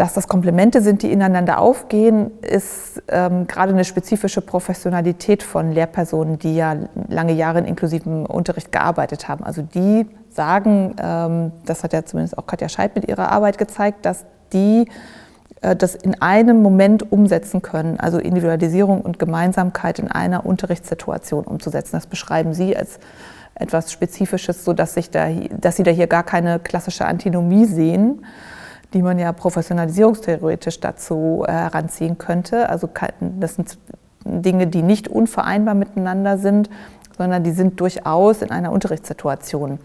dass 0.00 0.14
das 0.14 0.28
Komplemente 0.28 0.80
sind, 0.80 1.02
die 1.02 1.12
ineinander 1.12 1.58
aufgehen, 1.58 2.30
ist 2.40 3.02
ähm, 3.08 3.46
gerade 3.46 3.74
eine 3.74 3.84
spezifische 3.84 4.40
Professionalität 4.40 5.42
von 5.42 5.72
Lehrpersonen, 5.72 6.38
die 6.38 6.56
ja 6.56 6.74
lange 7.08 7.34
Jahre 7.34 7.58
in 7.58 7.66
inklusivem 7.66 8.24
Unterricht 8.24 8.72
gearbeitet 8.72 9.28
haben. 9.28 9.44
Also 9.44 9.60
die 9.60 10.06
sagen, 10.30 10.96
ähm, 10.98 11.52
das 11.66 11.84
hat 11.84 11.92
ja 11.92 12.02
zumindest 12.02 12.38
auch 12.38 12.46
Katja 12.46 12.70
Scheid 12.70 12.94
mit 12.94 13.10
ihrer 13.10 13.30
Arbeit 13.30 13.58
gezeigt, 13.58 14.06
dass 14.06 14.24
die 14.54 14.88
äh, 15.60 15.76
das 15.76 15.96
in 15.96 16.22
einem 16.22 16.62
Moment 16.62 17.12
umsetzen 17.12 17.60
können, 17.60 18.00
also 18.00 18.16
Individualisierung 18.16 19.02
und 19.02 19.18
Gemeinsamkeit 19.18 19.98
in 19.98 20.08
einer 20.10 20.46
Unterrichtssituation 20.46 21.44
umzusetzen. 21.44 21.92
Das 21.92 22.06
beschreiben 22.06 22.54
Sie 22.54 22.74
als 22.74 23.00
etwas 23.54 23.92
Spezifisches, 23.92 24.64
sodass 24.64 24.94
sich 24.94 25.10
da, 25.10 25.28
dass 25.60 25.76
Sie 25.76 25.82
da 25.82 25.90
hier 25.90 26.06
gar 26.06 26.22
keine 26.22 26.58
klassische 26.58 27.04
Antinomie 27.04 27.66
sehen, 27.66 28.24
die 28.92 29.02
man 29.02 29.18
ja 29.18 29.32
professionalisierungstheoretisch 29.32 30.80
dazu 30.80 31.44
äh, 31.46 31.52
heranziehen 31.52 32.18
könnte. 32.18 32.68
Also 32.68 32.88
das 33.20 33.54
sind 33.54 33.78
Dinge, 34.24 34.66
die 34.66 34.82
nicht 34.82 35.08
unvereinbar 35.08 35.74
miteinander 35.74 36.38
sind, 36.38 36.68
sondern 37.16 37.44
die 37.44 37.52
sind 37.52 37.80
durchaus 37.80 38.42
in 38.42 38.50
einer 38.50 38.72
Unterrichtssituation 38.72 39.78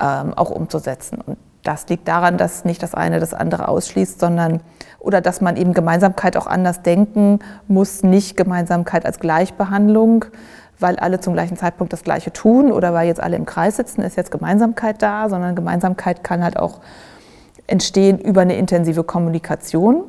ähm, 0.00 0.34
auch 0.34 0.50
umzusetzen. 0.50 1.18
Und 1.24 1.38
das 1.62 1.88
liegt 1.88 2.06
daran, 2.08 2.36
dass 2.36 2.64
nicht 2.64 2.82
das 2.82 2.94
eine 2.94 3.20
das 3.20 3.34
andere 3.34 3.68
ausschließt, 3.68 4.20
sondern 4.20 4.60
oder 4.98 5.20
dass 5.20 5.40
man 5.40 5.56
eben 5.56 5.74
Gemeinsamkeit 5.74 6.36
auch 6.36 6.46
anders 6.46 6.82
denken 6.82 7.40
muss, 7.68 8.02
nicht 8.02 8.36
Gemeinsamkeit 8.36 9.04
als 9.06 9.18
Gleichbehandlung, 9.18 10.26
weil 10.78 10.96
alle 10.96 11.20
zum 11.20 11.34
gleichen 11.34 11.56
Zeitpunkt 11.56 11.92
das 11.92 12.02
Gleiche 12.02 12.32
tun 12.32 12.72
oder 12.72 12.92
weil 12.92 13.06
jetzt 13.06 13.20
alle 13.20 13.36
im 13.36 13.46
Kreis 13.46 13.76
sitzen, 13.76 14.02
ist 14.02 14.16
jetzt 14.16 14.30
Gemeinsamkeit 14.30 15.00
da, 15.02 15.28
sondern 15.28 15.54
Gemeinsamkeit 15.54 16.24
kann 16.24 16.42
halt 16.42 16.58
auch 16.58 16.80
entstehen 17.66 18.18
über 18.18 18.42
eine 18.42 18.56
intensive 18.56 19.04
Kommunikation, 19.04 20.04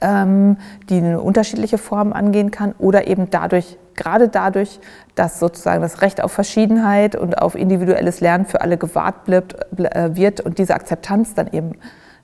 ähm, 0.00 0.58
die 0.88 0.98
eine 0.98 1.20
unterschiedliche 1.20 1.78
Form 1.78 2.12
angehen 2.12 2.50
kann 2.50 2.74
oder 2.78 3.06
eben 3.06 3.30
dadurch, 3.30 3.78
gerade 3.94 4.28
dadurch, 4.28 4.78
dass 5.14 5.38
sozusagen 5.38 5.80
das 5.80 6.02
Recht 6.02 6.22
auf 6.22 6.32
Verschiedenheit 6.32 7.16
und 7.16 7.38
auf 7.38 7.54
individuelles 7.54 8.20
Lernen 8.20 8.44
für 8.44 8.60
alle 8.60 8.76
gewahrt 8.76 9.24
bleibt, 9.24 9.56
äh, 9.78 10.14
wird 10.14 10.40
und 10.40 10.58
diese 10.58 10.74
Akzeptanz 10.74 11.34
dann 11.34 11.48
eben 11.48 11.72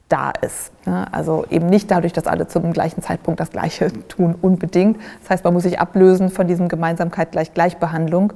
da 0.09 0.33
ist. 0.43 0.73
Ne? 0.87 1.07
Also 1.13 1.47
eben 1.49 1.69
nicht 1.69 1.91
dadurch, 1.91 2.13
dass 2.13 2.27
alle 2.27 2.47
zum 2.47 2.73
gleichen 2.75 3.03
Zeitpunkt 3.03 3.41
das 3.41 3.51
Gleiche 3.51 3.91
tun, 4.09 4.35
unbedingt. 4.41 4.99
Das 5.23 5.31
heißt, 5.31 5.45
man 5.45 5.55
muss 5.55 5.63
sich 5.63 5.81
ablösen 5.81 6.29
von 6.29 6.47
diesem 6.47 6.69
Gemeinsamkeit 6.69 7.33
gleich 7.33 7.55
Gleichbehandlung. 7.55 8.35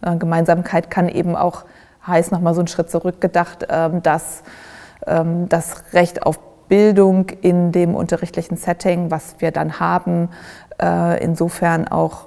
Äh, 0.00 0.16
Gemeinsamkeit 0.16 0.90
kann 0.90 1.08
eben 1.08 1.36
auch 1.36 1.64
heißt, 2.06 2.32
nochmal 2.32 2.54
so 2.54 2.60
einen 2.60 2.68
Schritt 2.68 2.90
zurückgedacht, 2.90 3.66
ähm, 3.68 4.02
dass 4.02 4.42
das 5.06 5.92
Recht 5.94 6.24
auf 6.24 6.38
Bildung 6.68 7.30
in 7.40 7.72
dem 7.72 7.94
unterrichtlichen 7.94 8.56
Setting, 8.56 9.10
was 9.10 9.36
wir 9.38 9.50
dann 9.50 9.80
haben, 9.80 10.28
äh, 10.80 11.22
insofern 11.22 11.88
auch 11.88 12.26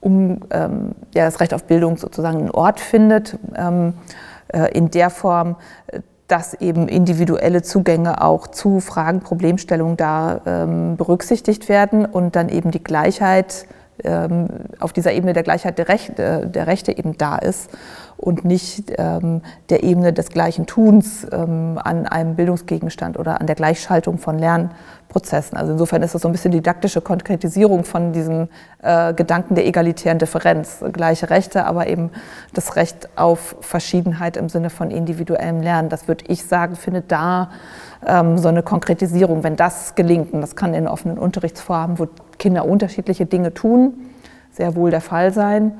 um 0.00 0.40
ähm, 0.50 0.94
ja, 1.14 1.24
das 1.24 1.40
Recht 1.40 1.54
auf 1.54 1.64
Bildung 1.64 1.96
sozusagen 1.96 2.38
einen 2.38 2.50
Ort 2.50 2.80
findet, 2.80 3.38
ähm, 3.56 3.94
äh, 4.48 4.70
in 4.72 4.90
der 4.90 5.10
Form, 5.10 5.56
dass 6.28 6.54
eben 6.54 6.88
individuelle 6.88 7.62
Zugänge 7.62 8.22
auch 8.22 8.48
zu 8.48 8.80
Fragen, 8.80 9.20
Problemstellungen 9.20 9.96
da 9.96 10.40
ähm, 10.44 10.96
berücksichtigt 10.96 11.68
werden 11.68 12.04
und 12.04 12.36
dann 12.36 12.48
eben 12.48 12.70
die 12.70 12.82
Gleichheit 12.82 13.66
ähm, 14.04 14.48
auf 14.80 14.92
dieser 14.92 15.12
Ebene 15.12 15.32
der 15.32 15.42
Gleichheit 15.42 15.78
der 15.78 15.88
Rechte, 15.88 16.46
der 16.46 16.66
Rechte 16.66 16.96
eben 16.96 17.16
da 17.18 17.36
ist 17.36 17.70
und 18.16 18.44
nicht 18.44 18.92
ähm, 18.96 19.42
der 19.68 19.82
Ebene 19.82 20.12
des 20.12 20.30
gleichen 20.30 20.66
Tuns 20.66 21.26
ähm, 21.30 21.78
an 21.82 22.06
einem 22.06 22.34
Bildungsgegenstand 22.34 23.18
oder 23.18 23.40
an 23.40 23.46
der 23.46 23.56
Gleichschaltung 23.56 24.18
von 24.18 24.38
Lernprozessen. 24.38 25.58
Also 25.58 25.72
insofern 25.72 26.02
ist 26.02 26.14
das 26.14 26.22
so 26.22 26.28
ein 26.28 26.32
bisschen 26.32 26.52
didaktische 26.52 27.02
Konkretisierung 27.02 27.84
von 27.84 28.12
diesem 28.12 28.48
äh, 28.82 29.12
Gedanken 29.12 29.54
der 29.54 29.66
egalitären 29.66 30.18
Differenz. 30.18 30.82
Gleiche 30.92 31.28
Rechte, 31.28 31.66
aber 31.66 31.88
eben 31.88 32.10
das 32.54 32.76
Recht 32.76 33.08
auf 33.16 33.56
Verschiedenheit 33.60 34.36
im 34.36 34.48
Sinne 34.48 34.70
von 34.70 34.90
individuellem 34.90 35.60
Lernen. 35.60 35.90
Das 35.90 36.08
würde 36.08 36.24
ich 36.28 36.44
sagen, 36.44 36.76
findet 36.76 37.12
da 37.12 37.50
ähm, 38.06 38.38
so 38.38 38.48
eine 38.48 38.62
Konkretisierung, 38.62 39.42
wenn 39.42 39.56
das 39.56 39.94
gelingt. 39.94 40.32
Und 40.32 40.40
das 40.40 40.56
kann 40.56 40.72
in 40.72 40.88
offenen 40.88 41.18
Unterrichtsformen, 41.18 41.98
wo 41.98 42.06
Kinder 42.46 42.64
unterschiedliche 42.64 43.26
Dinge 43.26 43.52
tun, 43.52 43.94
sehr 44.52 44.76
wohl 44.76 44.92
der 44.92 45.00
Fall 45.00 45.32
sein 45.32 45.72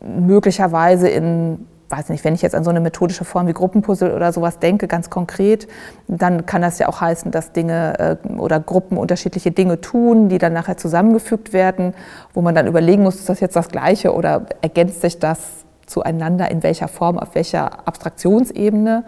möglicherweise 0.00 1.08
in, 1.08 1.66
weiß 1.88 2.08
nicht, 2.08 2.24
wenn 2.24 2.34
ich 2.34 2.42
jetzt 2.42 2.54
an 2.54 2.64
so 2.64 2.70
eine 2.70 2.80
methodische 2.80 3.24
Form 3.24 3.46
wie 3.46 3.52
Gruppenpuzzle 3.52 4.14
oder 4.14 4.32
sowas 4.32 4.58
denke, 4.58 4.88
ganz 4.88 5.10
konkret, 5.10 5.68
dann 6.06 6.44
kann 6.44 6.62
das 6.62 6.78
ja 6.78 6.88
auch 6.88 7.00
heißen, 7.00 7.30
dass 7.30 7.52
Dinge 7.52 8.18
äh, 8.26 8.28
oder 8.36 8.60
Gruppen 8.60 8.98
unterschiedliche 8.98 9.50
Dinge 9.50 9.80
tun, 9.80 10.28
die 10.28 10.38
dann 10.38 10.52
nachher 10.52 10.76
zusammengefügt 10.76 11.52
werden, 11.52 11.94
wo 12.34 12.42
man 12.42 12.54
dann 12.54 12.66
überlegen 12.66 13.02
muss, 13.02 13.16
ist 13.16 13.28
das 13.28 13.40
jetzt 13.40 13.56
das 13.56 13.68
Gleiche 13.68 14.12
oder 14.12 14.46
ergänzt 14.60 15.00
sich 15.00 15.18
das 15.18 15.38
zueinander, 15.86 16.50
in 16.50 16.62
welcher 16.62 16.88
Form, 16.88 17.18
auf 17.18 17.34
welcher 17.34 17.86
Abstraktionsebene 17.86 19.04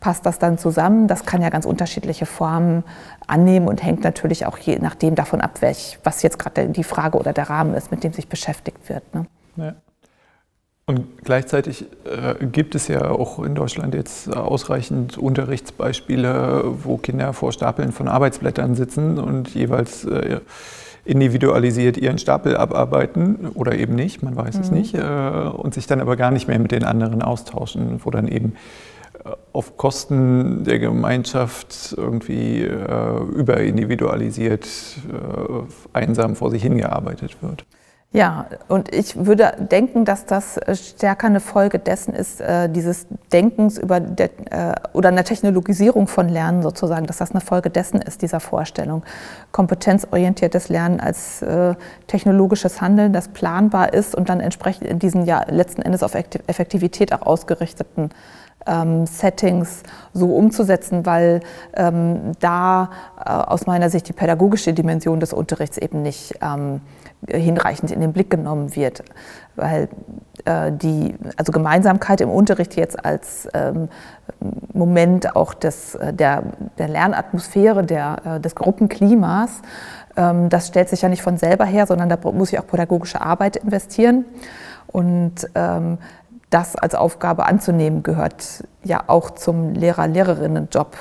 passt 0.00 0.26
das 0.26 0.38
dann 0.38 0.58
zusammen. 0.58 1.08
Das 1.08 1.24
kann 1.24 1.42
ja 1.42 1.48
ganz 1.48 1.66
unterschiedliche 1.66 2.26
Formen 2.26 2.84
annehmen 3.26 3.68
und 3.68 3.82
hängt 3.82 4.04
natürlich 4.04 4.46
auch 4.46 4.58
je 4.58 4.78
nachdem 4.80 5.14
davon 5.14 5.40
ab, 5.40 5.62
welch, 5.62 5.98
was 6.04 6.22
jetzt 6.22 6.38
gerade 6.38 6.68
die 6.68 6.84
Frage 6.84 7.18
oder 7.18 7.32
der 7.32 7.50
Rahmen 7.50 7.74
ist, 7.74 7.90
mit 7.90 8.04
dem 8.04 8.12
sich 8.12 8.28
beschäftigt 8.28 8.88
wird. 8.88 9.02
Ne? 9.14 9.26
Ja. 9.56 9.74
Und 10.88 11.24
gleichzeitig 11.24 11.86
äh, 12.04 12.46
gibt 12.46 12.76
es 12.76 12.86
ja 12.86 13.10
auch 13.10 13.40
in 13.44 13.56
Deutschland 13.56 13.92
jetzt 13.94 14.34
ausreichend 14.34 15.18
Unterrichtsbeispiele, 15.18 16.62
wo 16.84 16.96
Kinder 16.96 17.32
vor 17.32 17.52
Stapeln 17.52 17.90
von 17.90 18.06
Arbeitsblättern 18.06 18.76
sitzen 18.76 19.18
und 19.18 19.52
jeweils 19.52 20.04
äh, 20.04 20.40
individualisiert 21.04 21.96
ihren 21.96 22.18
Stapel 22.18 22.56
abarbeiten 22.56 23.48
oder 23.54 23.76
eben 23.76 23.96
nicht, 23.96 24.22
man 24.22 24.36
weiß 24.36 24.56
mhm. 24.56 24.60
es 24.60 24.70
nicht, 24.70 24.94
äh, 24.94 25.00
und 25.00 25.74
sich 25.74 25.88
dann 25.88 26.00
aber 26.00 26.16
gar 26.16 26.30
nicht 26.30 26.46
mehr 26.46 26.58
mit 26.60 26.70
den 26.70 26.84
anderen 26.84 27.20
austauschen, 27.20 28.00
wo 28.04 28.10
dann 28.10 28.28
eben 28.28 28.54
auf 29.52 29.76
Kosten 29.76 30.64
der 30.64 30.78
Gemeinschaft 30.78 31.94
irgendwie 31.96 32.62
äh, 32.62 33.20
überindividualisiert, 33.34 34.66
äh, 34.66 35.98
einsam 35.98 36.36
vor 36.36 36.50
sich 36.50 36.62
hingearbeitet 36.62 37.36
wird. 37.42 37.64
Ja, 38.12 38.46
und 38.68 38.94
ich 38.94 39.26
würde 39.26 39.52
denken, 39.58 40.06
dass 40.06 40.24
das 40.24 40.56
äh, 40.56 40.74
stärker 40.74 41.26
eine 41.26 41.40
Folge 41.40 41.78
dessen 41.78 42.14
ist, 42.14 42.40
äh, 42.40 42.68
dieses 42.70 43.06
Denkens 43.32 43.76
über 43.76 44.00
de, 44.00 44.30
äh, 44.50 44.72
oder 44.94 45.10
einer 45.10 45.24
Technologisierung 45.24 46.06
von 46.06 46.28
Lernen 46.28 46.62
sozusagen, 46.62 47.06
dass 47.06 47.18
das 47.18 47.32
eine 47.32 47.42
Folge 47.42 47.68
dessen 47.68 48.00
ist, 48.00 48.22
dieser 48.22 48.40
Vorstellung. 48.40 49.02
Kompetenzorientiertes 49.52 50.70
Lernen 50.70 50.98
als 51.00 51.42
äh, 51.42 51.74
technologisches 52.06 52.80
Handeln, 52.80 53.12
das 53.12 53.28
planbar 53.28 53.92
ist 53.92 54.14
und 54.14 54.30
dann 54.30 54.40
entsprechend 54.40 54.86
in 54.86 54.98
diesen 54.98 55.26
ja 55.26 55.44
letzten 55.50 55.82
Endes 55.82 56.02
auf 56.02 56.14
Effektivität 56.14 57.12
auch 57.12 57.22
ausgerichteten 57.22 58.10
ähm, 58.66 59.06
Settings 59.06 59.82
so 60.12 60.34
umzusetzen, 60.34 61.06
weil 61.06 61.40
ähm, 61.74 62.32
da 62.40 62.90
äh, 63.24 63.30
aus 63.30 63.66
meiner 63.66 63.90
Sicht 63.90 64.08
die 64.08 64.12
pädagogische 64.12 64.72
Dimension 64.72 65.20
des 65.20 65.32
Unterrichts 65.32 65.78
eben 65.78 66.02
nicht 66.02 66.38
ähm, 66.42 66.80
hinreichend 67.28 67.90
in 67.90 68.00
den 68.00 68.12
Blick 68.12 68.30
genommen 68.30 68.76
wird. 68.76 69.02
Weil 69.56 69.88
äh, 70.44 70.72
die 70.72 71.14
also 71.36 71.52
Gemeinsamkeit 71.52 72.20
im 72.20 72.30
Unterricht 72.30 72.76
jetzt 72.76 73.04
als 73.04 73.48
ähm, 73.54 73.88
Moment 74.72 75.34
auch 75.34 75.54
des, 75.54 75.94
äh, 75.94 76.12
der, 76.12 76.42
der 76.78 76.88
Lernatmosphäre, 76.88 77.84
der, 77.84 78.16
äh, 78.24 78.40
des 78.40 78.54
Gruppenklimas, 78.54 79.62
ähm, 80.16 80.48
das 80.48 80.68
stellt 80.68 80.88
sich 80.88 81.02
ja 81.02 81.08
nicht 81.08 81.22
von 81.22 81.36
selber 81.36 81.64
her, 81.64 81.86
sondern 81.86 82.08
da 82.08 82.18
muss 82.32 82.52
ich 82.52 82.58
auch 82.58 82.66
pädagogische 82.66 83.20
Arbeit 83.20 83.56
investieren. 83.56 84.24
Und 84.86 85.48
ähm, 85.54 85.98
das 86.50 86.76
als 86.76 86.94
Aufgabe 86.94 87.46
anzunehmen, 87.46 88.02
gehört 88.02 88.64
ja 88.84 89.04
auch 89.08 89.30
zum 89.32 89.74
Lehrer-Lehrerinnen-Job 89.74 90.96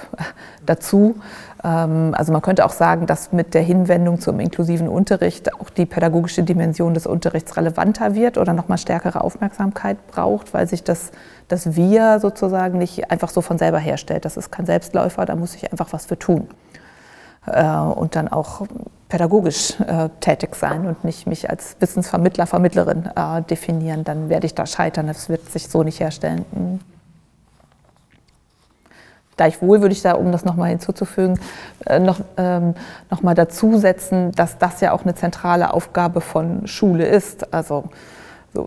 dazu. 0.65 1.15
Ähm, 1.63 2.15
also 2.17 2.31
man 2.31 2.41
könnte 2.41 2.65
auch 2.65 2.71
sagen, 2.71 3.05
dass 3.05 3.31
mit 3.31 3.53
der 3.53 3.61
Hinwendung 3.61 4.19
zum 4.19 4.39
inklusiven 4.39 4.87
Unterricht 4.87 5.53
auch 5.53 5.69
die 5.69 5.85
pädagogische 5.85 6.43
Dimension 6.43 6.95
des 6.95 7.05
Unterrichts 7.05 7.57
relevanter 7.57 8.15
wird 8.15 8.39
oder 8.39 8.53
nochmal 8.53 8.79
stärkere 8.79 9.21
Aufmerksamkeit 9.21 10.07
braucht, 10.07 10.53
weil 10.53 10.67
sich 10.67 10.83
das, 10.83 11.11
das 11.47 11.75
Wir 11.75 12.19
sozusagen 12.19 12.79
nicht 12.79 13.11
einfach 13.11 13.29
so 13.29 13.41
von 13.41 13.59
selber 13.59 13.79
herstellt. 13.79 14.25
Das 14.25 14.37
ist 14.37 14.51
kein 14.51 14.65
Selbstläufer, 14.65 15.25
da 15.25 15.35
muss 15.35 15.53
ich 15.53 15.71
einfach 15.71 15.93
was 15.93 16.07
für 16.07 16.17
tun. 16.17 16.47
Äh, 17.45 17.67
und 17.69 18.15
dann 18.15 18.27
auch 18.27 18.65
pädagogisch 19.15 19.79
äh, 19.79 20.09
tätig 20.19 20.55
sein 20.55 20.85
und 20.85 21.05
nicht 21.05 21.25
mich 21.25 21.49
als 21.49 21.77
Wissensvermittler, 21.79 22.47
Vermittlerin 22.47 23.09
äh, 23.15 23.41
definieren, 23.43 24.03
dann 24.03 24.27
werde 24.27 24.45
ich 24.45 24.55
da 24.55 24.65
scheitern. 24.65 25.07
Das 25.07 25.29
wird 25.29 25.49
sich 25.49 25.69
so 25.69 25.83
nicht 25.83 26.01
herstellen. 26.01 26.43
Mhm. 26.51 26.81
Gleichwohl 29.37 29.79
würde 29.79 29.93
ich 29.93 30.01
da, 30.01 30.15
um 30.15 30.33
das 30.33 30.43
nochmal 30.43 30.67
hinzuzufügen, 30.67 31.39
äh, 31.85 31.97
noch, 31.97 32.19
ähm, 32.35 32.75
noch 33.09 33.21
mal 33.21 33.35
dazusetzen, 33.35 34.33
dass 34.33 34.57
das 34.57 34.81
ja 34.81 34.91
auch 34.91 35.03
eine 35.03 35.15
zentrale 35.15 35.73
Aufgabe 35.73 36.19
von 36.19 36.67
Schule 36.67 37.05
ist. 37.05 37.53
Also 37.53 37.85
so, 37.85 37.89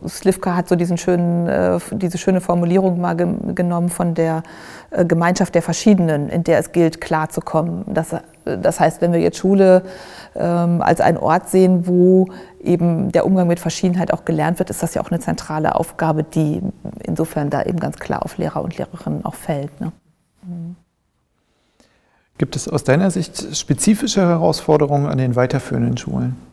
Slivka 0.07 0.55
hat 0.55 0.69
so 0.69 0.77
diesen 0.77 0.97
schönen, 0.99 1.47
äh, 1.49 1.79
diese 1.93 2.19
schöne 2.19 2.41
Formulierung 2.41 3.01
mal 3.01 3.17
ge 3.17 3.29
genommen 3.55 3.89
von 3.89 4.15
der 4.15 4.43
äh, 4.91 5.05
Gemeinschaft 5.05 5.55
der 5.55 5.63
Verschiedenen, 5.63 6.29
in 6.29 6.45
der 6.45 6.59
es 6.59 6.73
gilt, 6.73 7.01
klarzukommen. 7.01 7.85
Das, 7.87 8.15
das 8.45 8.81
heißt, 8.81 9.01
wenn 9.01 9.13
wir 9.13 9.21
jetzt 9.21 9.39
Schule 9.39 9.83
ähm, 10.37 10.83
als 10.83 11.01
einen 11.01 11.19
Ort 11.19 11.49
sehen, 11.49 11.87
wo 11.87 12.29
eben 12.63 13.13
der 13.13 13.27
Umgang 13.27 13.49
mit 13.49 13.61
Verschiedenheit 13.61 14.13
auch 14.13 14.25
gelernt 14.25 14.59
wird, 14.59 14.71
ist 14.71 14.83
das 14.83 14.95
ja 14.95 15.03
auch 15.03 15.11
eine 15.11 15.21
zentrale 15.21 15.75
Aufgabe, 15.75 16.23
die 16.23 16.61
insofern 17.03 17.51
da 17.51 17.63
eben 17.63 17.81
ganz 17.81 17.97
klar 17.99 18.25
auf 18.25 18.39
Lehrer 18.39 18.63
und 18.63 18.77
Lehrerinnen 18.77 19.25
auch 19.25 19.35
fällt. 19.35 19.81
Ne? 19.81 19.93
Gibt 22.39 22.55
es 22.55 22.69
aus 22.69 22.85
deiner 22.85 23.11
Sicht 23.11 23.57
spezifische 23.57 24.21
Herausforderungen 24.21 25.07
an 25.07 25.19
den 25.19 25.35
weiterführenden 25.35 25.97
Schulen? 25.97 26.48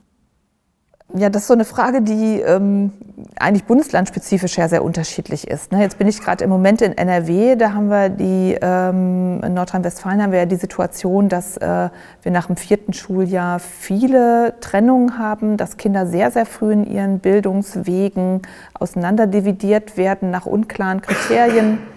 Ja, 1.13 1.29
das 1.29 1.43
ist 1.43 1.47
so 1.47 1.53
eine 1.53 1.65
Frage, 1.65 2.01
die 2.01 2.41
ähm, 2.41 2.91
eigentlich 3.39 3.65
bundeslandspezifisch 3.65 4.57
ja 4.57 4.67
sehr 4.67 4.83
unterschiedlich 4.83 5.47
ist. 5.47 5.71
Ne? 5.71 5.81
Jetzt 5.81 5.99
bin 5.99 6.07
ich 6.07 6.19
gerade 6.19 6.43
im 6.43 6.49
Moment 6.49 6.81
in 6.81 6.97
NRW, 6.97 7.55
da 7.55 7.73
haben 7.73 7.89
wir 7.89 8.09
die, 8.09 8.57
ähm, 8.59 9.39
in 9.43 9.53
Nordrhein-Westfalen 9.53 10.21
haben 10.21 10.31
wir 10.31 10.39
ja 10.39 10.45
die 10.45 10.55
Situation, 10.55 11.29
dass 11.29 11.57
äh, 11.57 11.89
wir 12.23 12.31
nach 12.31 12.47
dem 12.47 12.57
vierten 12.57 12.91
Schuljahr 12.91 13.59
viele 13.59 14.55
Trennungen 14.61 15.19
haben, 15.19 15.57
dass 15.57 15.77
Kinder 15.77 16.07
sehr, 16.07 16.31
sehr 16.31 16.47
früh 16.47 16.73
in 16.73 16.85
ihren 16.85 17.19
Bildungswegen 17.19 18.41
auseinanderdividiert 18.73 19.97
werden 19.97 20.31
nach 20.31 20.47
unklaren 20.47 21.01
Kriterien. 21.01 21.77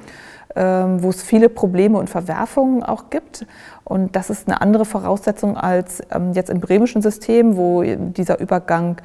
Ähm, 0.58 1.04
wo 1.04 1.10
es 1.10 1.22
viele 1.22 1.48
Probleme 1.48 1.98
und 1.98 2.10
Verwerfungen 2.10 2.82
auch 2.82 3.10
gibt. 3.10 3.46
Und 3.84 4.16
das 4.16 4.28
ist 4.28 4.48
eine 4.48 4.60
andere 4.60 4.84
Voraussetzung 4.84 5.56
als 5.56 6.02
ähm, 6.10 6.32
jetzt 6.32 6.50
im 6.50 6.58
bremischen 6.58 7.00
System, 7.00 7.56
wo 7.56 7.84
dieser 7.84 8.40
Übergang 8.40 8.96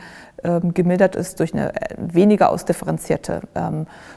ähm, 0.43 0.73
gemildert 0.73 1.15
ist 1.15 1.39
durch 1.39 1.53
eine 1.53 1.75
äh, 1.75 1.95
weniger 1.99 2.49
ausdifferenzierte 2.49 3.41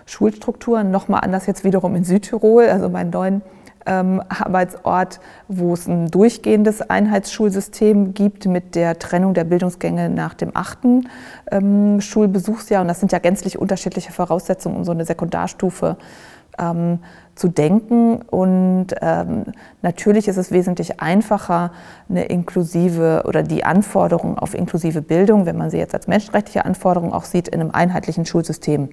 Schulstruktur. 0.07 0.83
Nochmal 0.83 1.21
anders 1.25 1.47
jetzt 1.47 1.63
wiederum 1.63 1.95
in 1.95 2.05
Südtirol, 2.05 2.69
also 2.69 2.89
meinen 2.89 3.11
neuen 3.11 3.43
Arbeitsort, 3.85 5.21
wo 5.47 5.75
es 5.75 5.87
ein 5.87 6.11
durchgehendes 6.11 6.81
Einheitsschulsystem 6.81 8.15
gibt 8.15 8.47
mit 8.47 8.75
der 8.75 8.99
Trennung 8.99 9.33
der 9.33 9.45
Bildungsgänge 9.45 10.11
nach 10.11 10.35
dem 10.35 10.51
achten 10.55 11.09
Schulbesuchsjahr. 12.01 12.83
Und 12.83 12.89
das 12.89 12.99
sind 12.99 13.13
ja 13.13 13.21
gänzlich 13.21 13.61
unterschiedliche 13.61 14.11
Voraussetzungen, 14.11 14.77
um 14.77 14.83
so 14.83 14.91
eine 14.91 15.05
Sekundarstufe 15.05 15.99
zu 17.37 17.49
denken. 17.49 18.23
Und 18.23 18.89
ähm, 19.01 19.45
natürlich 19.83 20.27
ist 20.27 20.39
es 20.39 20.51
wesentlich 20.51 21.01
einfacher, 21.01 21.71
eine 22.09 22.25
inklusive 22.25 23.23
oder 23.27 23.43
die 23.43 23.63
Anforderungen 23.63 24.39
auf 24.39 24.55
inklusive 24.55 25.03
Bildung, 25.03 25.47
wenn 25.47 25.57
man 25.57 25.71
sie 25.71 25.79
jetzt 25.79 25.95
als 25.95 26.09
menschenrechtliche 26.09 26.65
Anforderung 26.65 27.13
auch 27.13 27.25
sieht, 27.25 27.49
in 27.49 27.61
einem 27.61 27.71
einheitlichen 27.71 28.25
Schulsystem 28.25 28.89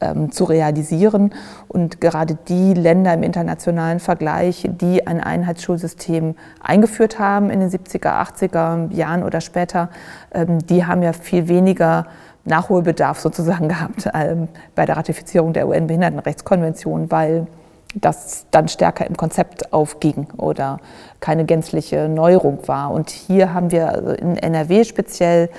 ähm, 0.00 0.32
zu 0.32 0.44
realisieren. 0.44 1.34
Und 1.68 2.00
gerade 2.00 2.36
die 2.48 2.72
Länder 2.74 3.12
im 3.12 3.22
internationalen 3.22 4.00
Vergleich, 4.00 4.68
die 4.68 5.06
ein 5.06 5.20
Einheitsschulsystem 5.20 6.34
eingeführt 6.62 7.18
haben 7.18 7.50
in 7.50 7.60
den 7.60 7.70
70er, 7.70 8.22
80er 8.22 8.92
Jahren 8.92 9.22
oder 9.22 9.42
später, 9.42 9.90
ähm, 10.32 10.58
die 10.66 10.86
haben 10.86 11.02
ja 11.02 11.12
viel 11.12 11.46
weniger 11.46 12.06
Nachholbedarf 12.46 13.20
sozusagen 13.20 13.68
gehabt 13.68 14.08
ähm, 14.14 14.48
bei 14.74 14.86
der 14.86 14.96
Ratifizierung 14.96 15.52
der 15.52 15.68
UN-Behindertenrechtskonvention, 15.68 17.10
weil 17.10 17.46
das 17.94 18.46
dann 18.50 18.68
stärker 18.68 19.06
im 19.06 19.16
Konzept 19.16 19.72
aufging 19.72 20.28
oder 20.36 20.78
keine 21.20 21.44
gänzliche 21.44 22.08
Neuerung 22.08 22.66
war. 22.66 22.90
Und 22.90 23.10
hier 23.10 23.52
haben 23.52 23.70
wir 23.70 23.88
also 23.90 24.10
in 24.10 24.36
NRW 24.36 24.84
speziell 24.84 25.50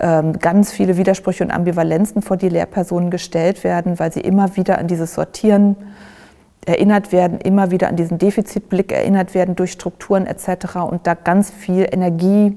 ähm, 0.00 0.38
ganz 0.38 0.72
viele 0.72 0.96
Widersprüche 0.96 1.44
und 1.44 1.50
Ambivalenzen 1.50 2.22
vor 2.22 2.36
die 2.36 2.48
Lehrpersonen 2.48 3.10
gestellt 3.10 3.64
werden, 3.64 3.98
weil 3.98 4.12
sie 4.12 4.20
immer 4.20 4.56
wieder 4.56 4.78
an 4.78 4.88
dieses 4.88 5.14
Sortieren 5.14 5.76
erinnert 6.66 7.12
werden, 7.12 7.38
immer 7.40 7.70
wieder 7.70 7.88
an 7.88 7.96
diesen 7.96 8.18
Defizitblick 8.18 8.90
erinnert 8.90 9.34
werden 9.34 9.54
durch 9.54 9.72
Strukturen 9.72 10.26
etc. 10.26 10.76
und 10.88 11.06
da 11.06 11.14
ganz 11.14 11.50
viel 11.50 11.86
Energie 11.90 12.56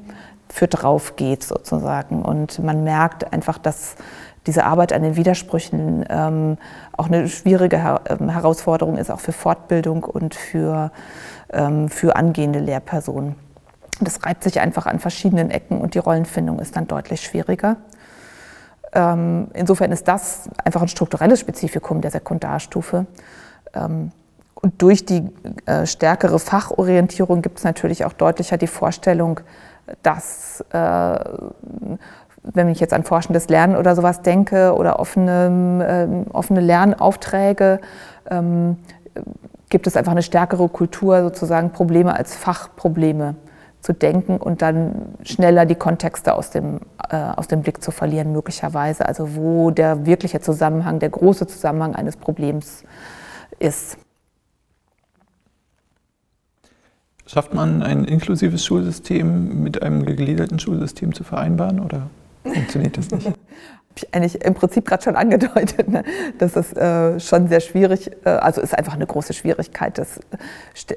für 0.49 0.67
drauf 0.67 1.17
geht 1.17 1.43
sozusagen. 1.43 2.21
Und 2.21 2.59
man 2.63 2.83
merkt 2.83 3.33
einfach, 3.33 3.57
dass 3.57 3.95
diese 4.47 4.63
Arbeit 4.63 4.93
an 4.93 5.03
den 5.03 5.15
Widersprüchen 5.15 6.05
ähm, 6.09 6.57
auch 6.93 7.07
eine 7.07 7.27
schwierige 7.27 7.77
Her 7.77 8.01
ähm, 8.09 8.29
Herausforderung 8.29 8.97
ist, 8.97 9.11
auch 9.11 9.19
für 9.19 9.33
Fortbildung 9.33 10.03
und 10.03 10.33
für, 10.33 10.91
ähm, 11.51 11.89
für 11.89 12.15
angehende 12.15 12.59
Lehrpersonen. 12.59 13.35
Das 13.99 14.25
reibt 14.25 14.43
sich 14.43 14.59
einfach 14.59 14.85
an 14.85 14.99
verschiedenen 14.99 15.51
Ecken 15.51 15.79
und 15.79 15.93
die 15.93 15.99
Rollenfindung 15.99 16.59
ist 16.59 16.75
dann 16.75 16.87
deutlich 16.87 17.21
schwieriger. 17.21 17.77
Ähm, 18.93 19.49
insofern 19.53 19.91
ist 19.91 20.07
das 20.07 20.49
einfach 20.63 20.81
ein 20.81 20.87
strukturelles 20.87 21.39
Spezifikum 21.39 22.01
der 22.01 22.11
Sekundarstufe. 22.11 23.05
Ähm, 23.73 24.11
und 24.55 24.81
durch 24.81 25.05
die 25.05 25.29
äh, 25.65 25.85
stärkere 25.85 26.39
Fachorientierung 26.39 27.41
gibt 27.41 27.59
es 27.59 27.63
natürlich 27.63 28.05
auch 28.05 28.13
deutlicher 28.13 28.57
die 28.57 28.67
Vorstellung, 28.67 29.39
dass, 30.03 30.63
äh, 30.71 31.19
wenn 32.53 32.69
ich 32.69 32.79
jetzt 32.79 32.93
an 32.93 33.03
forschendes 33.03 33.49
Lernen 33.49 33.75
oder 33.75 33.95
sowas 33.95 34.21
denke 34.21 34.73
oder 34.73 34.99
offene, 34.99 36.25
äh, 36.27 36.29
offene 36.33 36.61
Lernaufträge, 36.61 37.79
ähm, 38.29 38.77
gibt 39.69 39.87
es 39.87 39.97
einfach 39.97 40.11
eine 40.11 40.23
stärkere 40.23 40.69
Kultur, 40.69 41.21
sozusagen 41.23 41.71
Probleme 41.71 42.15
als 42.15 42.35
Fachprobleme 42.35 43.35
zu 43.81 43.93
denken 43.93 44.37
und 44.37 44.61
dann 44.61 45.15
schneller 45.23 45.65
die 45.65 45.75
Kontexte 45.75 46.33
aus 46.33 46.49
dem, 46.49 46.79
äh, 47.09 47.15
aus 47.15 47.47
dem 47.47 47.61
Blick 47.61 47.81
zu 47.81 47.91
verlieren, 47.91 48.31
möglicherweise. 48.31 49.07
Also 49.07 49.35
wo 49.35 49.71
der 49.71 50.05
wirkliche 50.05 50.41
Zusammenhang, 50.41 50.99
der 50.99 51.09
große 51.09 51.47
Zusammenhang 51.47 51.95
eines 51.95 52.17
Problems 52.17 52.83
ist. 53.59 53.97
Schafft 57.25 57.53
man 57.53 57.83
ein 57.83 58.05
inklusives 58.05 58.65
Schulsystem 58.65 59.61
mit 59.61 59.81
einem 59.83 60.05
gegliederten 60.05 60.59
Schulsystem 60.59 61.13
zu 61.13 61.23
vereinbaren? 61.23 61.81
Oder? 61.81 62.09
Funktioniert 62.53 62.97
das 62.97 63.11
nicht. 63.11 63.27
ich 63.97 64.13
eigentlich 64.13 64.43
im 64.43 64.53
Prinzip 64.53 64.85
gerade 64.85 65.03
schon 65.03 65.15
angedeutet. 65.15 65.89
Ne? 65.89 66.03
Das 66.37 66.55
ist 66.55 66.75
äh, 66.77 67.19
schon 67.19 67.47
sehr 67.47 67.59
schwierig, 67.59 68.11
äh, 68.25 68.29
also 68.29 68.61
ist 68.61 68.77
einfach 68.77 68.93
eine 68.93 69.05
große 69.05 69.33
Schwierigkeit. 69.33 69.97
Das 69.97 70.19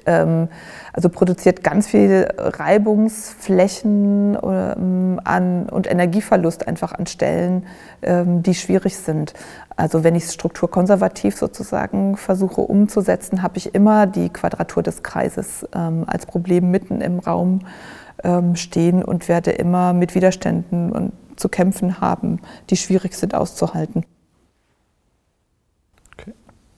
ähm, 0.07 0.49
also 0.93 1.09
produziert 1.09 1.63
ganz 1.63 1.87
viel 1.87 2.29
Reibungsflächen 2.37 4.39
ähm, 4.43 5.21
an, 5.25 5.69
und 5.69 5.91
Energieverlust 5.91 6.69
einfach 6.69 6.93
an 6.93 7.07
Stellen, 7.07 7.67
ähm, 8.03 8.43
die 8.43 8.55
schwierig 8.55 8.97
sind. 8.97 9.35
Also 9.77 10.05
wenn 10.05 10.15
ich 10.15 10.25
es 10.25 10.35
strukturkonservativ 10.35 11.37
sozusagen 11.37 12.17
versuche 12.17 12.61
umzusetzen, 12.61 13.43
habe 13.43 13.59
ich 13.59 13.75
immer 13.75 14.07
die 14.07 14.29
Quadratur 14.29 14.83
des 14.83 15.03
Kreises 15.03 15.67
ähm, 15.75 16.05
als 16.07 16.27
Problem 16.27 16.71
mitten 16.71 17.01
im 17.01 17.19
Raum 17.19 17.61
ähm, 18.23 18.57
stehen 18.57 19.03
und 19.03 19.29
werde 19.29 19.53
immer 19.53 19.95
mit 19.95 20.15
Widerständen 20.15 20.93
und 20.93 21.13
zu 21.41 21.49
kämpfen 21.49 22.01
haben, 22.01 22.41
die 22.71 22.77
schwierig 22.77 23.15
sind 23.15 23.35
auszuhalten. 23.35 24.05
Okay. 26.17 26.35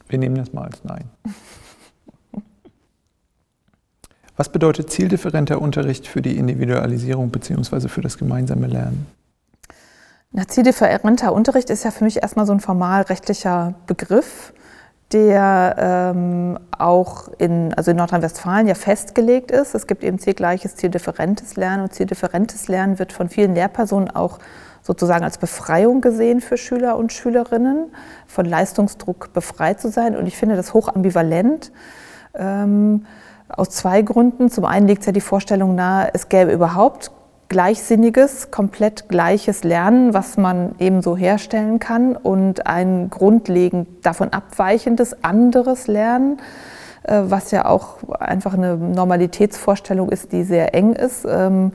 Wir 0.08 0.18
nehmen 0.18 0.36
das 0.36 0.52
mal 0.52 0.64
als 0.64 0.82
Nein. 0.84 1.10
Was 4.36 4.50
bedeutet 4.50 4.90
zieldifferenter 4.90 5.60
Unterricht 5.60 6.08
für 6.08 6.22
die 6.22 6.38
Individualisierung 6.38 7.30
bzw. 7.30 7.88
für 7.88 8.00
das 8.00 8.16
gemeinsame 8.16 8.66
Lernen? 8.66 9.06
Na, 10.30 10.48
zieldifferenter 10.48 11.34
Unterricht 11.34 11.68
ist 11.68 11.84
ja 11.84 11.90
für 11.90 12.04
mich 12.04 12.22
erstmal 12.22 12.46
so 12.46 12.52
ein 12.52 12.60
formalrechtlicher 12.60 13.74
Begriff, 13.86 14.54
der 15.12 15.76
ähm, 15.78 16.58
auch 16.78 17.28
in, 17.38 17.74
also 17.74 17.90
in 17.90 17.96
Nordrhein-Westfalen 17.96 18.66
ja 18.66 18.74
festgelegt 18.74 19.50
ist. 19.50 19.74
Es 19.74 19.86
gibt 19.86 20.04
eben 20.04 20.18
zielgleiches, 20.18 20.76
zieldifferentes 20.76 21.56
Lernen 21.56 21.84
und 21.84 21.94
zieldifferentes 21.94 22.68
Lernen 22.68 22.98
wird 22.98 23.12
von 23.12 23.28
vielen 23.28 23.54
Lehrpersonen 23.54 24.10
auch 24.10 24.38
sozusagen 24.82 25.24
als 25.24 25.38
Befreiung 25.38 26.00
gesehen 26.00 26.40
für 26.40 26.56
Schüler 26.56 26.96
und 26.96 27.12
Schülerinnen, 27.12 27.92
von 28.26 28.46
Leistungsdruck 28.46 29.32
befreit 29.32 29.80
zu 29.80 29.90
sein. 29.90 30.16
Und 30.16 30.26
ich 30.26 30.36
finde 30.36 30.56
das 30.56 30.74
hoch 30.74 30.88
ambivalent. 30.88 31.70
Ähm, 32.34 33.04
aus 33.56 33.70
zwei 33.70 34.02
Gründen. 34.02 34.50
Zum 34.50 34.64
einen 34.64 34.88
liegt 34.88 35.04
ja 35.06 35.12
die 35.12 35.20
Vorstellung 35.20 35.74
nahe, 35.74 36.10
es 36.12 36.28
gäbe 36.28 36.52
überhaupt 36.52 37.10
gleichsinniges, 37.52 38.50
komplett 38.50 39.10
gleiches 39.10 39.62
Lernen, 39.62 40.14
was 40.14 40.38
man 40.38 40.74
ebenso 40.78 41.18
herstellen 41.18 41.78
kann 41.78 42.16
und 42.16 42.66
ein 42.66 43.10
grundlegend 43.10 44.06
davon 44.06 44.30
abweichendes 44.30 45.22
anderes 45.22 45.86
Lernen, 45.86 46.38
äh, 47.02 47.20
was 47.24 47.50
ja 47.50 47.66
auch 47.66 47.98
einfach 48.18 48.54
eine 48.54 48.76
Normalitätsvorstellung 48.76 50.08
ist, 50.08 50.32
die 50.32 50.44
sehr 50.44 50.74
eng 50.74 50.94
ist. 50.94 51.26
Ähm, 51.28 51.72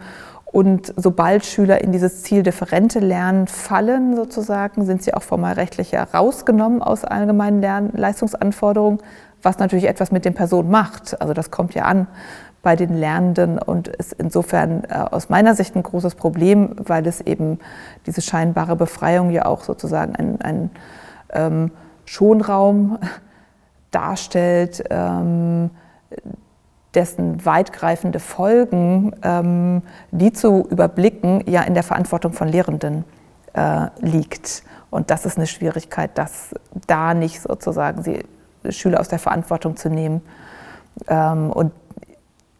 und 0.51 0.93
sobald 0.95 1.45
Schüler 1.45 1.81
in 1.83 1.91
dieses 1.91 2.23
zieldifferente 2.23 2.97
Lernen 2.97 3.45
fallen, 3.45 4.15
sozusagen, 4.15 4.83
sind 4.83 5.03
sie 5.03 5.13
auch 5.13 5.21
formalrechtlich 5.21 5.91
herausgenommen 5.91 6.81
aus 6.81 7.05
allgemeinen 7.05 7.61
Lern 7.61 7.91
Leistungsanforderungen, 7.93 8.99
was 9.43 9.59
natürlich 9.59 9.87
etwas 9.87 10.11
mit 10.11 10.25
den 10.25 10.33
Personen 10.33 10.71
macht. 10.71 11.21
Also 11.21 11.33
das 11.35 11.51
kommt 11.51 11.75
ja 11.75 11.83
an 11.83 12.07
bei 12.61 12.75
den 12.75 12.93
Lernenden 12.93 13.59
und 13.59 13.87
ist 13.87 14.13
insofern 14.13 14.83
äh, 14.85 14.93
aus 14.93 15.29
meiner 15.29 15.55
Sicht 15.55 15.75
ein 15.75 15.83
großes 15.83 16.15
Problem, 16.15 16.75
weil 16.77 17.07
es 17.07 17.21
eben 17.21 17.59
diese 18.05 18.21
scheinbare 18.21 18.75
Befreiung 18.75 19.29
ja 19.29 19.45
auch 19.45 19.63
sozusagen 19.63 20.15
ein, 20.15 20.41
ein 20.41 20.69
ähm, 21.31 21.71
Schonraum 22.05 22.97
darstellt, 23.91 24.83
ähm, 24.89 25.69
dessen 26.93 27.45
weitgreifende 27.45 28.19
Folgen, 28.19 29.13
ähm, 29.21 29.83
die 30.11 30.33
zu 30.33 30.67
überblicken, 30.69 31.43
ja 31.45 31.61
in 31.61 31.73
der 31.73 31.83
Verantwortung 31.83 32.33
von 32.33 32.47
Lehrenden 32.47 33.03
äh, 33.53 33.87
liegt. 33.99 34.63
Und 34.89 35.11
das 35.11 35.25
ist 35.25 35.37
eine 35.37 35.47
Schwierigkeit, 35.47 36.17
dass 36.17 36.55
da 36.87 37.13
nicht 37.13 37.41
sozusagen 37.41 38.03
sie 38.03 38.23
Schüler 38.69 38.99
aus 38.99 39.09
der 39.09 39.19
Verantwortung 39.19 39.75
zu 39.75 39.89
nehmen. 39.89 40.21
Ähm, 41.07 41.51
und 41.51 41.71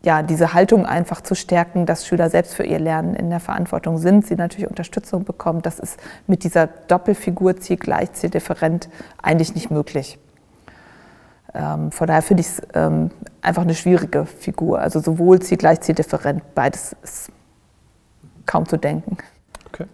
ja, 0.07 0.23
diese 0.23 0.53
Haltung 0.53 0.85
einfach 0.85 1.19
zu 1.19 1.35
stärken, 1.35 1.85
dass 1.85 2.07
Schüler 2.07 2.29
selbst 2.29 2.55
für 2.55 2.63
ihr 2.63 2.79
Lernen 2.79 3.13
in 3.13 3.29
der 3.29 3.41
Verantwortung 3.41 3.97
sind, 3.97 4.25
sie 4.25 4.35
natürlich 4.35 4.69
Unterstützung 4.69 5.25
bekommen, 5.25 5.61
das 5.61 5.79
ist 5.79 5.99
mit 6.27 6.45
dieser 6.45 6.67
Doppelfigur 6.67 7.57
Ziel 7.57 7.75
gleich, 7.75 8.13
Ziel 8.13 8.29
different 8.29 8.87
eigentlich 9.21 9.53
nicht 9.53 9.69
möglich. 9.69 10.17
Ähm, 11.53 11.91
von 11.91 12.07
daher 12.07 12.21
finde 12.21 12.39
ich 12.39 12.47
es 12.47 12.61
ähm, 12.73 13.11
einfach 13.41 13.63
eine 13.63 13.75
schwierige 13.75 14.25
Figur. 14.25 14.79
Also 14.79 15.01
sowohl 15.01 15.41
Ziel 15.41 15.57
gleich, 15.57 15.81
Ziel 15.81 15.95
different, 15.95 16.41
beides 16.55 16.95
ist 17.03 17.29
kaum 18.45 18.65
zu 18.65 18.77
denken. 18.77 19.17
Okay. 19.67 19.87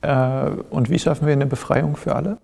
Äh, 0.00 0.62
und 0.70 0.88
wie 0.88 0.98
schaffen 0.98 1.26
wir 1.26 1.34
eine 1.34 1.44
Befreiung 1.44 1.96
für 1.96 2.14
alle? 2.16 2.38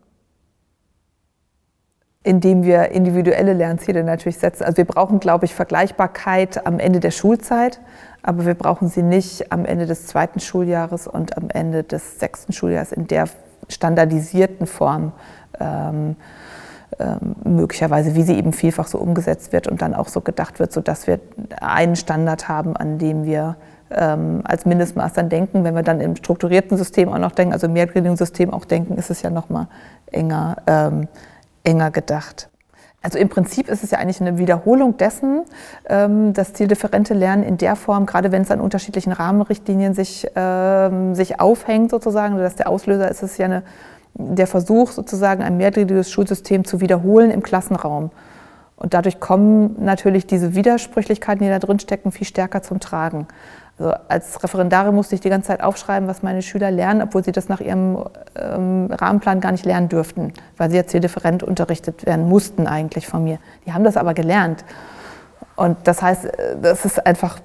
Indem 2.23 2.65
wir 2.65 2.91
individuelle 2.91 3.55
Lernziele 3.55 4.05
natürlich 4.05 4.39
setzen. 4.39 4.65
Also 4.65 4.77
wir 4.77 4.85
brauchen, 4.85 5.21
glaube 5.21 5.47
ich, 5.47 5.55
Vergleichbarkeit 5.55 6.67
am 6.67 6.79
Ende 6.79 7.01
der 7.01 7.13
Schulzeit, 7.13 7.81
aber 8.23 8.45
wir 8.45 8.55
brauchen 8.55 8.89
sie 8.89 9.03
nicht 9.03 9.51
am 9.51 9.65
Ende 9.65 9.87
des 9.87 10.07
zweiten 10.07 10.39
Schuljahres 10.39 11.07
und 11.07 11.39
am 11.39 11.49
Ende 11.49 11.83
des 11.83 12.19
sechsten 12.19 12.53
Schuljahres 12.53 12.93
in 12.93 13.07
der 13.07 13.25
standardisierten 13.69 14.67
Form. 14.67 15.13
Ähm, 15.59 16.17
ähm, 16.99 17.37
möglicherweise, 17.45 18.15
wie 18.15 18.23
sie 18.23 18.37
eben 18.37 18.53
vielfach 18.53 18.87
so 18.87 18.99
umgesetzt 18.99 19.53
wird 19.53 19.69
und 19.69 19.81
dann 19.81 19.95
auch 19.95 20.09
so 20.09 20.21
gedacht 20.21 20.59
wird, 20.59 20.73
sodass 20.73 21.07
wir 21.07 21.21
einen 21.61 21.97
Standard 21.97 22.49
haben, 22.49 22.77
an 22.77 22.99
dem 22.99 23.25
wir 23.25 23.57
ähm, 23.91 24.43
als 24.45 24.67
Mindestmaß 24.67 25.15
dann 25.15 25.29
denken. 25.29 25.65
Wenn 25.65 25.75
wir 25.75 25.83
dann 25.83 26.01
im 26.01 26.17
strukturierten 26.17 26.77
System 26.77 27.09
auch 27.09 27.19
noch 27.19 27.33
denken, 27.33 27.55
also 27.55 27.69
im 27.69 27.75
Mehrgrading-System 27.75 28.53
auch 28.53 28.65
denken, 28.65 28.97
ist 28.97 29.09
es 29.09 29.23
ja 29.23 29.31
noch 29.31 29.49
mal 29.49 29.69
enger 30.11 30.57
ähm, 30.67 31.09
enger 31.65 31.91
gedacht. 31.91 32.49
Also 33.03 33.19
im 33.19 33.31
Prinzip 33.31 33.69
ist 33.69 33.83
es 33.83 33.93
ja 33.93 33.99
eigentlich 33.99 34.21
eine 34.21 34.37
Wiederholung 34.37 34.99
dessen, 34.99 35.43
ähm, 35.89 36.35
das 36.35 36.53
zieldifferente 36.53 37.15
Lernen 37.15 37.43
in 37.43 37.57
der 37.57 37.77
Form, 37.77 38.05
gerade 38.05 38.31
wenn 38.31 38.43
es 38.43 38.51
an 38.51 38.61
unterschiedlichen 38.61 39.13
Rahmenrichtlinien 39.13 39.95
sich, 39.95 40.27
ähm, 40.37 41.15
sich 41.15 41.41
aufhängt 41.41 41.91
sozusagen, 41.91 42.37
dass 42.37 42.57
der 42.57 42.69
Auslöser 42.69 43.11
ist 43.11 43.23
es 43.23 43.39
ja 43.39 43.47
eine, 43.47 43.63
der 44.15 44.47
Versuch 44.47 44.91
sozusagen 44.91 45.43
ein 45.43 45.57
mehrgliedriges 45.57 46.11
Schulsystem 46.11 46.65
zu 46.65 46.81
wiederholen 46.81 47.31
im 47.31 47.43
Klassenraum. 47.43 48.11
Und 48.77 48.93
dadurch 48.95 49.21
kommen 49.21 49.77
natürlich 49.79 50.27
diese 50.27 50.55
Widersprüchlichkeiten, 50.55 51.45
die 51.45 51.51
da 51.51 51.59
drin 51.59 51.79
stecken, 51.79 52.13
viel 52.13 52.27
stärker 52.27 52.63
zum 52.63 52.81
Tragen. 52.81 53.27
Also 53.81 53.95
als 54.09 54.45
Referendarin 54.45 54.95
musste 54.95 55.15
ich 55.15 55.23
die 55.23 55.31
ganze 55.31 55.49
Zeit 55.49 55.63
aufschreiben, 55.63 56.07
was 56.07 56.23
meine 56.23 56.43
Schüler 56.43 56.71
lernen, 56.71 57.01
obwohl 57.01 57.25
sie 57.25 57.33
das 57.33 57.49
nach 57.49 57.61
ihrem 57.61 58.05
ähm, 58.37 58.91
Rahmenplan 58.93 59.41
gar 59.41 59.53
nicht 59.53 59.65
lernen 59.65 59.89
dürften, 59.89 60.35
weil 60.59 60.69
sie 60.69 60.77
jetzt 60.77 60.93
hier 60.93 61.01
different 61.01 61.43
unterrichtet 61.43 62.05
werden 62.05 62.29
mussten 62.29 62.67
eigentlich 62.67 63.07
von 63.07 63.25
mir. 63.25 63.39
Die 63.65 63.73
haben 63.73 63.83
das 63.83 63.97
aber 63.97 64.13
gelernt. 64.13 64.67
Und 65.57 65.79
das 65.85 66.03
heißt, 66.03 66.27
äh, 66.27 66.57
das 66.61 66.85
ist 66.85 67.07
einfach 67.07 67.39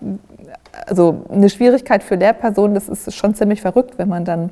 also 0.85 1.23
eine 1.31 1.49
Schwierigkeit 1.49 2.03
für 2.03 2.15
Lehrpersonen. 2.15 2.75
Das 2.75 2.89
ist 2.89 3.15
schon 3.15 3.33
ziemlich 3.33 3.61
verrückt, 3.61 3.97
wenn 3.97 4.09
man 4.09 4.25
dann 4.25 4.49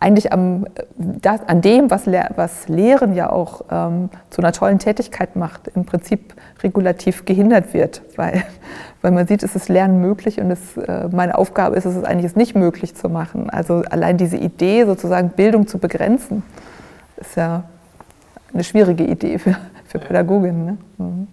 eigentlich 0.00 0.32
am, 0.32 0.66
das, 0.96 1.42
an 1.46 1.60
dem, 1.60 1.90
was, 1.90 2.06
Lehr, 2.06 2.30
was 2.34 2.68
Lehren 2.68 3.14
ja 3.14 3.30
auch 3.30 3.66
ähm, 3.70 4.08
zu 4.30 4.40
einer 4.40 4.52
tollen 4.52 4.78
Tätigkeit 4.78 5.36
macht, 5.36 5.68
im 5.68 5.84
Prinzip 5.84 6.34
regulativ 6.62 7.26
gehindert 7.26 7.74
wird, 7.74 8.02
weil, 8.16 8.42
weil 9.02 9.12
man 9.12 9.26
sieht, 9.26 9.42
es 9.42 9.54
ist 9.54 9.68
Lernen 9.68 10.00
möglich 10.00 10.40
und 10.40 10.50
es, 10.50 10.78
äh, 10.78 11.08
meine 11.12 11.36
Aufgabe 11.36 11.76
ist 11.76 11.84
es 11.84 12.02
eigentlich, 12.02 12.24
es 12.24 12.36
nicht 12.36 12.56
möglich 12.56 12.96
zu 12.96 13.10
machen. 13.10 13.50
Also 13.50 13.84
allein 13.90 14.16
diese 14.16 14.38
Idee, 14.38 14.86
sozusagen 14.86 15.28
Bildung 15.30 15.66
zu 15.66 15.78
begrenzen, 15.78 16.42
ist 17.18 17.36
ja 17.36 17.64
eine 18.54 18.64
schwierige 18.64 19.04
Idee 19.04 19.38
für, 19.38 19.56
für 19.86 19.98
Pädagoginnen. 19.98 20.64
Ne? 20.64 20.78
Mhm. 20.96 21.28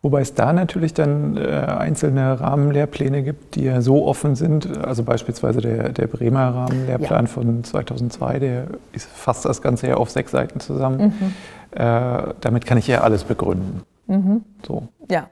Wobei 0.00 0.20
es 0.20 0.34
da 0.34 0.52
natürlich 0.52 0.94
dann 0.94 1.36
äh, 1.36 1.40
einzelne 1.40 2.38
Rahmenlehrpläne 2.38 3.24
gibt, 3.24 3.56
die 3.56 3.64
ja 3.64 3.80
so 3.80 4.06
offen 4.06 4.36
sind. 4.36 4.78
Also 4.78 5.02
beispielsweise 5.02 5.60
der, 5.60 5.88
der 5.88 6.06
Bremer 6.06 6.54
Rahmenlehrplan 6.54 7.24
ja. 7.24 7.30
von 7.30 7.64
2002, 7.64 8.38
der 8.38 8.66
ist, 8.92 9.08
fasst 9.08 9.44
das 9.44 9.60
Ganze 9.60 9.88
ja 9.88 9.96
auf 9.96 10.10
sechs 10.10 10.30
Seiten 10.30 10.60
zusammen. 10.60 11.14
Mhm. 11.18 11.34
Äh, 11.76 12.34
damit 12.40 12.64
kann 12.64 12.78
ich 12.78 12.86
ja 12.86 13.00
alles 13.00 13.24
begründen. 13.24 13.82
Mhm. 14.06 14.44
So. 14.64 14.86
Ja, 15.10 15.28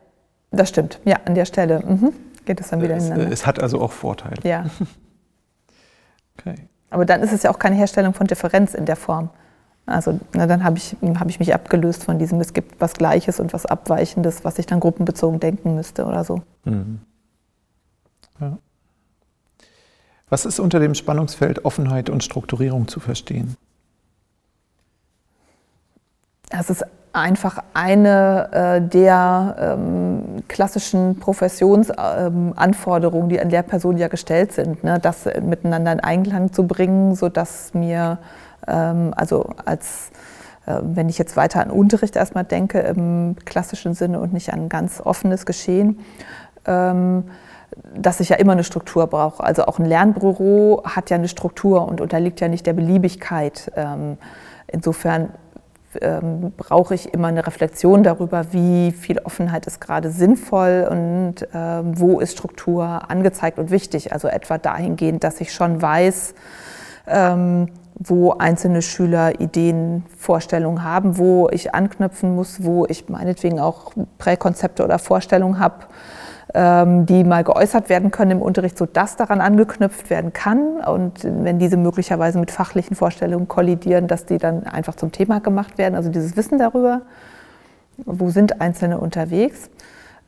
das 0.51 0.69
stimmt. 0.69 0.99
Ja, 1.05 1.19
an 1.25 1.37
der 1.37 1.45
Stelle 1.45 1.85
mhm. 1.87 2.13
geht 2.45 2.61
es 2.61 2.69
dann 2.69 2.83
wieder 2.83 2.97
es, 2.97 3.09
Es 3.09 3.47
hat 3.47 3.63
also 3.63 3.81
auch 3.81 3.93
Vorteile. 3.93 4.37
Ja. 4.43 4.67
okay. 6.39 6.57
Aber 6.91 7.05
dann 7.05 7.23
ist 7.23 7.33
es 7.33 7.45
ja 7.45 7.51
auch 7.51 7.61
keine 7.61 7.77
Herstellung 7.77 8.15
von 8.15 8.27
Differenz 8.27 8.75
in 8.75 8.85
der 8.85 8.97
Form. 8.97 9.31
Also 9.87 10.19
na, 10.35 10.47
dann 10.47 10.65
habe 10.65 10.79
ich, 10.79 10.97
hab 11.19 11.29
ich 11.29 11.39
mich 11.39 11.55
abgelöst 11.55 12.05
von 12.05 12.19
diesem, 12.19 12.41
es 12.41 12.53
gibt 12.53 12.81
was 12.81 12.95
Gleiches 12.95 13.39
und 13.39 13.53
was 13.53 13.67
Abweichendes, 13.67 14.45
was 14.45 14.59
ich 14.59 14.67
dann 14.67 14.81
gruppenbezogen 14.81 15.39
denken 15.39 15.77
müsste 15.77 16.05
oder 16.05 16.25
so. 16.25 16.43
Mhm. 16.65 16.99
Ja. 18.41 18.59
Was 20.29 20.45
ist 20.45 20.59
unter 20.59 20.81
dem 20.81 20.97
Spannungsfeld 20.97 21.65
Offenheit 21.65 22.11
und 22.11 22.25
Strukturierung 22.25 22.89
zu 22.89 22.99
verstehen? 22.99 23.57
Das 26.51 26.69
ist 26.69 26.85
einfach 27.13 27.63
eine 27.73 28.49
äh, 28.53 28.81
der 28.81 29.57
ähm, 29.59 30.43
klassischen 30.49 31.19
Professionsanforderungen, 31.19 33.25
ähm, 33.25 33.31
die 33.31 33.41
an 33.41 33.51
Lehrpersonen 33.51 33.99
ja 33.99 34.09
gestellt 34.09 34.53
sind, 34.53 34.85
ne? 34.85 34.99
das 35.01 35.25
miteinander 35.43 35.93
in 35.93 36.01
Einklang 36.01 36.53
zu 36.53 36.67
bringen, 36.67 37.15
sodass 37.15 37.73
mir, 37.73 38.19
also 38.73 39.51
als 39.65 40.11
äh, 40.67 40.81
wenn 40.83 41.09
ich 41.09 41.19
jetzt 41.19 41.37
weiter 41.37 41.61
an 41.61 41.71
Unterricht 41.71 42.17
erstmal 42.17 42.45
denke, 42.45 42.81
im 42.81 43.37
klassischen 43.45 43.95
Sinne 43.95 44.21
und 44.21 44.33
nicht 44.33 44.53
an 44.53 44.69
ganz 44.69 45.01
offenes 45.01 45.47
Geschehen, 45.47 46.01
ähm, 46.67 47.25
dass 47.95 48.21
ich 48.21 48.31
ja 48.31 48.37
immer 48.37 48.53
eine 48.53 48.65
Struktur 48.65 49.07
brauche. 49.07 49.43
Also 49.43 49.67
auch 49.67 49.79
ein 49.79 49.85
Lernbüro 49.85 50.83
hat 50.85 51.11
ja 51.11 51.17
eine 51.17 51.29
Struktur 51.29 51.87
und 51.87 52.01
unterliegt 52.01 52.41
ja 52.41 52.49
nicht 52.49 52.67
der 52.67 52.73
Beliebigkeit. 52.73 53.71
Ähm, 53.77 54.19
insofern 54.67 55.31
ähm, 56.01 56.53
brauche 56.57 56.95
ich 56.95 57.13
immer 57.13 57.29
eine 57.29 57.47
Reflexion 57.47 58.03
darüber, 58.03 58.53
wie 58.53 58.93
viel 58.93 59.19
Offenheit 59.21 59.67
ist 59.67 59.81
gerade 59.81 60.11
sinnvoll 60.11 60.87
und 60.91 61.49
ähm, 61.55 61.99
wo 61.99 62.21
ist 62.21 62.33
Struktur 62.33 63.11
angezeigt 63.11 63.59
und 63.59 63.71
wichtig. 63.71 64.13
Also 64.13 64.29
etwa 64.29 64.59
dahingehend, 64.59 65.23
dass 65.25 65.41
ich 65.41 65.53
schon 65.53 65.81
weiß, 65.81 66.35
ähm, 67.09 67.69
wo 67.99 68.33
einzelne 68.33 68.83
Schüler 68.83 69.41
Ideen, 69.41 70.05
Vorstellungen 70.17 70.85
haben, 70.85 71.19
wo 71.19 71.49
ich 71.51 71.75
anknüpfen 71.75 72.35
muss, 72.35 72.63
wo 72.63 72.87
ich 72.87 73.09
meinetwegen 73.09 73.59
auch 73.59 73.93
Präkonzepte 74.19 74.85
oder 74.85 74.99
Vorstellungen 74.99 75.59
habe 75.59 75.87
ähm, 76.55 77.07
die 77.07 77.23
mal 77.23 77.45
geäußert 77.45 77.89
werden 77.89 78.11
können 78.11 78.31
im 78.33 78.43
Unterricht, 78.43 78.79
sodass 78.79 79.17
daran 79.17 79.41
angeknüpft 79.41 80.11
werden 80.11 80.33
kann. 80.33 80.81
Und 80.81 81.23
wenn 81.23 81.59
diese 81.59 81.77
möglicherweise 81.77 82.39
mit 82.39 82.51
fachlichen 82.51 82.97
Vorstellungen 82.97 83.47
kollidieren, 83.47 84.07
dass 84.07 84.25
die 84.25 84.39
dann 84.39 84.65
einfach 84.65 84.95
zum 84.95 85.13
Thema 85.13 85.41
gemacht 85.41 85.77
werden. 85.77 85.95
Also 85.95 86.09
dieses 86.11 86.37
Wissen 86.37 86.59
darüber, 86.59 87.03
wo 88.05 88.31
sind 88.31 88.61
Einzelne 88.61 88.99
unterwegs, 88.99 89.69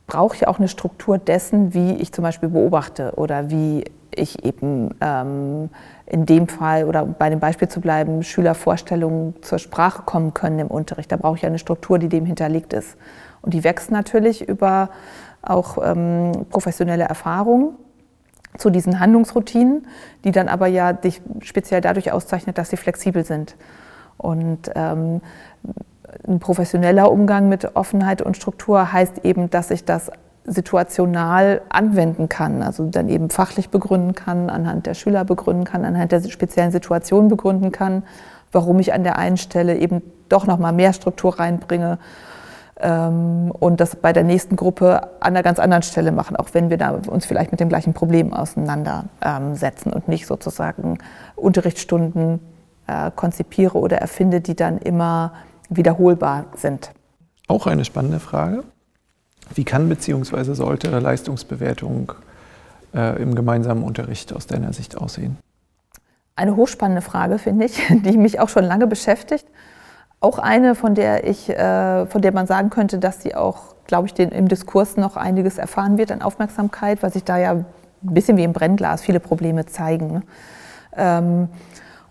brauche 0.07 0.35
ich 0.35 0.47
auch 0.47 0.59
eine 0.59 0.67
Struktur 0.67 1.17
dessen, 1.17 1.73
wie 1.73 1.93
ich 1.93 2.11
zum 2.11 2.23
Beispiel 2.23 2.49
beobachte 2.49 3.13
oder 3.15 3.49
wie 3.49 3.85
ich 4.15 4.43
eben 4.43 4.95
ähm, 5.01 5.69
in 6.05 6.25
dem 6.25 6.47
Fall 6.47 6.85
oder 6.85 7.05
bei 7.05 7.29
dem 7.29 7.39
Beispiel 7.39 7.67
zu 7.67 7.81
bleiben, 7.81 8.23
Schülervorstellungen 8.23 9.41
zur 9.41 9.59
Sprache 9.59 10.03
kommen 10.03 10.33
können 10.33 10.59
im 10.59 10.67
Unterricht. 10.67 11.11
Da 11.11 11.17
brauche 11.17 11.37
ich 11.37 11.45
eine 11.45 11.59
Struktur, 11.59 11.99
die 11.99 12.09
dem 12.09 12.25
hinterlegt 12.25 12.73
ist. 12.73 12.97
Und 13.41 13.53
die 13.53 13.63
wächst 13.63 13.91
natürlich 13.91 14.47
über 14.47 14.89
auch 15.41 15.77
ähm, 15.81 16.45
professionelle 16.49 17.05
Erfahrung 17.05 17.75
zu 18.57 18.69
diesen 18.69 18.99
Handlungsroutinen, 18.99 19.87
die 20.23 20.31
dann 20.31 20.47
aber 20.47 20.67
ja 20.67 20.93
dich 20.93 21.21
speziell 21.41 21.81
dadurch 21.81 22.11
auszeichnet, 22.11 22.57
dass 22.57 22.69
sie 22.69 22.77
flexibel 22.77 23.23
sind. 23.23 23.55
Und 24.17 24.71
ähm, 24.75 25.21
ein 26.27 26.39
professioneller 26.39 27.11
Umgang 27.11 27.47
mit 27.49 27.75
Offenheit 27.75 28.21
und 28.21 28.35
Struktur 28.35 28.91
heißt 28.91 29.23
eben, 29.23 29.49
dass 29.49 29.71
ich 29.71 29.85
das 29.85 30.11
situational 30.45 31.61
anwenden 31.69 32.29
kann, 32.29 32.63
also 32.63 32.85
dann 32.89 33.09
eben 33.09 33.29
fachlich 33.29 33.69
begründen 33.69 34.15
kann, 34.15 34.49
anhand 34.49 34.85
der 34.85 34.93
Schüler 34.93 35.25
begründen 35.25 35.65
kann, 35.65 35.85
anhand 35.85 36.11
der 36.11 36.21
speziellen 36.21 36.71
Situation 36.71 37.27
begründen 37.27 37.71
kann, 37.71 38.03
warum 38.51 38.79
ich 38.79 38.93
an 38.93 39.03
der 39.03 39.17
einen 39.17 39.37
Stelle 39.37 39.77
eben 39.77 40.01
doch 40.27 40.47
noch 40.47 40.57
mal 40.57 40.71
mehr 40.71 40.93
Struktur 40.93 41.39
reinbringe 41.39 41.99
ähm, 42.79 43.51
und 43.51 43.79
das 43.79 43.95
bei 43.95 44.13
der 44.13 44.23
nächsten 44.23 44.55
Gruppe 44.55 45.03
an 45.19 45.33
einer 45.33 45.43
ganz 45.43 45.59
anderen 45.59 45.83
Stelle 45.83 46.11
machen, 46.11 46.35
auch 46.35 46.49
wenn 46.53 46.69
wir 46.69 46.77
da 46.77 46.91
uns 46.91 47.25
vielleicht 47.25 47.51
mit 47.51 47.59
dem 47.59 47.69
gleichen 47.69 47.93
Problem 47.93 48.33
auseinandersetzen 48.33 49.91
und 49.91 50.07
nicht 50.07 50.25
sozusagen 50.25 50.97
Unterrichtsstunden 51.35 52.39
äh, 52.87 53.11
konzipiere 53.15 53.77
oder 53.77 53.97
erfinde, 53.97 54.41
die 54.41 54.55
dann 54.55 54.77
immer 54.77 55.33
wiederholbar 55.69 56.45
sind. 56.55 56.91
Auch 57.47 57.67
eine 57.67 57.85
spannende 57.85 58.19
Frage. 58.19 58.63
Wie 59.55 59.63
kann 59.63 59.89
bzw. 59.89 60.53
sollte 60.53 60.97
Leistungsbewertung 60.99 62.13
äh, 62.93 63.21
im 63.21 63.35
gemeinsamen 63.35 63.83
Unterricht 63.83 64.33
aus 64.33 64.47
deiner 64.47 64.73
Sicht 64.73 64.97
aussehen? 64.97 65.37
Eine 66.35 66.55
hochspannende 66.55 67.01
Frage, 67.01 67.37
finde 67.37 67.65
ich, 67.65 67.81
die 67.89 68.17
mich 68.17 68.39
auch 68.39 68.49
schon 68.49 68.63
lange 68.63 68.87
beschäftigt. 68.87 69.45
Auch 70.21 70.37
eine, 70.37 70.75
von 70.75 70.95
der, 70.95 71.27
ich, 71.27 71.49
äh, 71.49 72.05
von 72.05 72.21
der 72.21 72.33
man 72.33 72.45
sagen 72.45 72.69
könnte, 72.69 72.99
dass 72.99 73.21
sie 73.21 73.35
auch, 73.35 73.75
glaube 73.87 74.07
ich, 74.07 74.13
den, 74.13 74.29
im 74.29 74.47
Diskurs 74.47 74.97
noch 74.97 75.15
einiges 75.15 75.57
erfahren 75.57 75.97
wird 75.97 76.11
an 76.11 76.21
Aufmerksamkeit, 76.21 77.01
weil 77.01 77.11
sich 77.11 77.23
da 77.23 77.37
ja 77.37 77.51
ein 77.51 77.65
bisschen 78.01 78.37
wie 78.37 78.43
im 78.43 78.53
Brennglas 78.53 79.01
viele 79.01 79.19
Probleme 79.19 79.65
zeigen. 79.65 80.23
Ähm, 80.95 81.49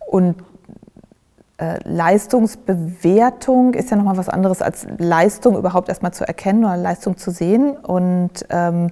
und 0.06 0.36
Leistungsbewertung 1.84 3.74
ist 3.74 3.90
ja 3.90 3.96
nochmal 3.96 4.16
was 4.16 4.28
anderes 4.28 4.62
als 4.62 4.86
Leistung 4.98 5.56
überhaupt 5.56 5.88
erstmal 5.88 6.12
zu 6.12 6.26
erkennen 6.26 6.64
oder 6.64 6.76
Leistung 6.76 7.16
zu 7.16 7.30
sehen. 7.30 7.76
Und 7.76 8.46
ähm, 8.50 8.90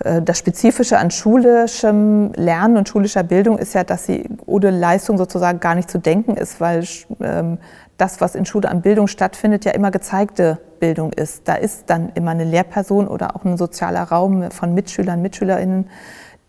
äh, 0.00 0.22
das 0.22 0.38
Spezifische 0.38 0.98
an 0.98 1.10
schulischem 1.10 2.32
Lernen 2.34 2.76
und 2.76 2.88
schulischer 2.88 3.22
Bildung 3.22 3.58
ist 3.58 3.74
ja, 3.74 3.84
dass 3.84 4.06
sie 4.06 4.28
ohne 4.46 4.70
Leistung 4.70 5.18
sozusagen 5.18 5.60
gar 5.60 5.74
nicht 5.74 5.90
zu 5.90 5.98
denken 5.98 6.36
ist, 6.36 6.60
weil 6.60 6.84
ähm, 7.20 7.58
das, 7.96 8.20
was 8.20 8.34
in 8.34 8.44
Schule 8.44 8.68
an 8.68 8.82
Bildung 8.82 9.06
stattfindet, 9.06 9.64
ja 9.64 9.72
immer 9.72 9.90
gezeigte 9.90 10.58
Bildung 10.80 11.12
ist. 11.12 11.48
Da 11.48 11.54
ist 11.54 11.84
dann 11.88 12.10
immer 12.14 12.32
eine 12.32 12.44
Lehrperson 12.44 13.06
oder 13.06 13.36
auch 13.36 13.44
ein 13.44 13.56
sozialer 13.56 14.02
Raum 14.02 14.50
von 14.50 14.74
Mitschülern, 14.74 15.22
Mitschülerinnen, 15.22 15.88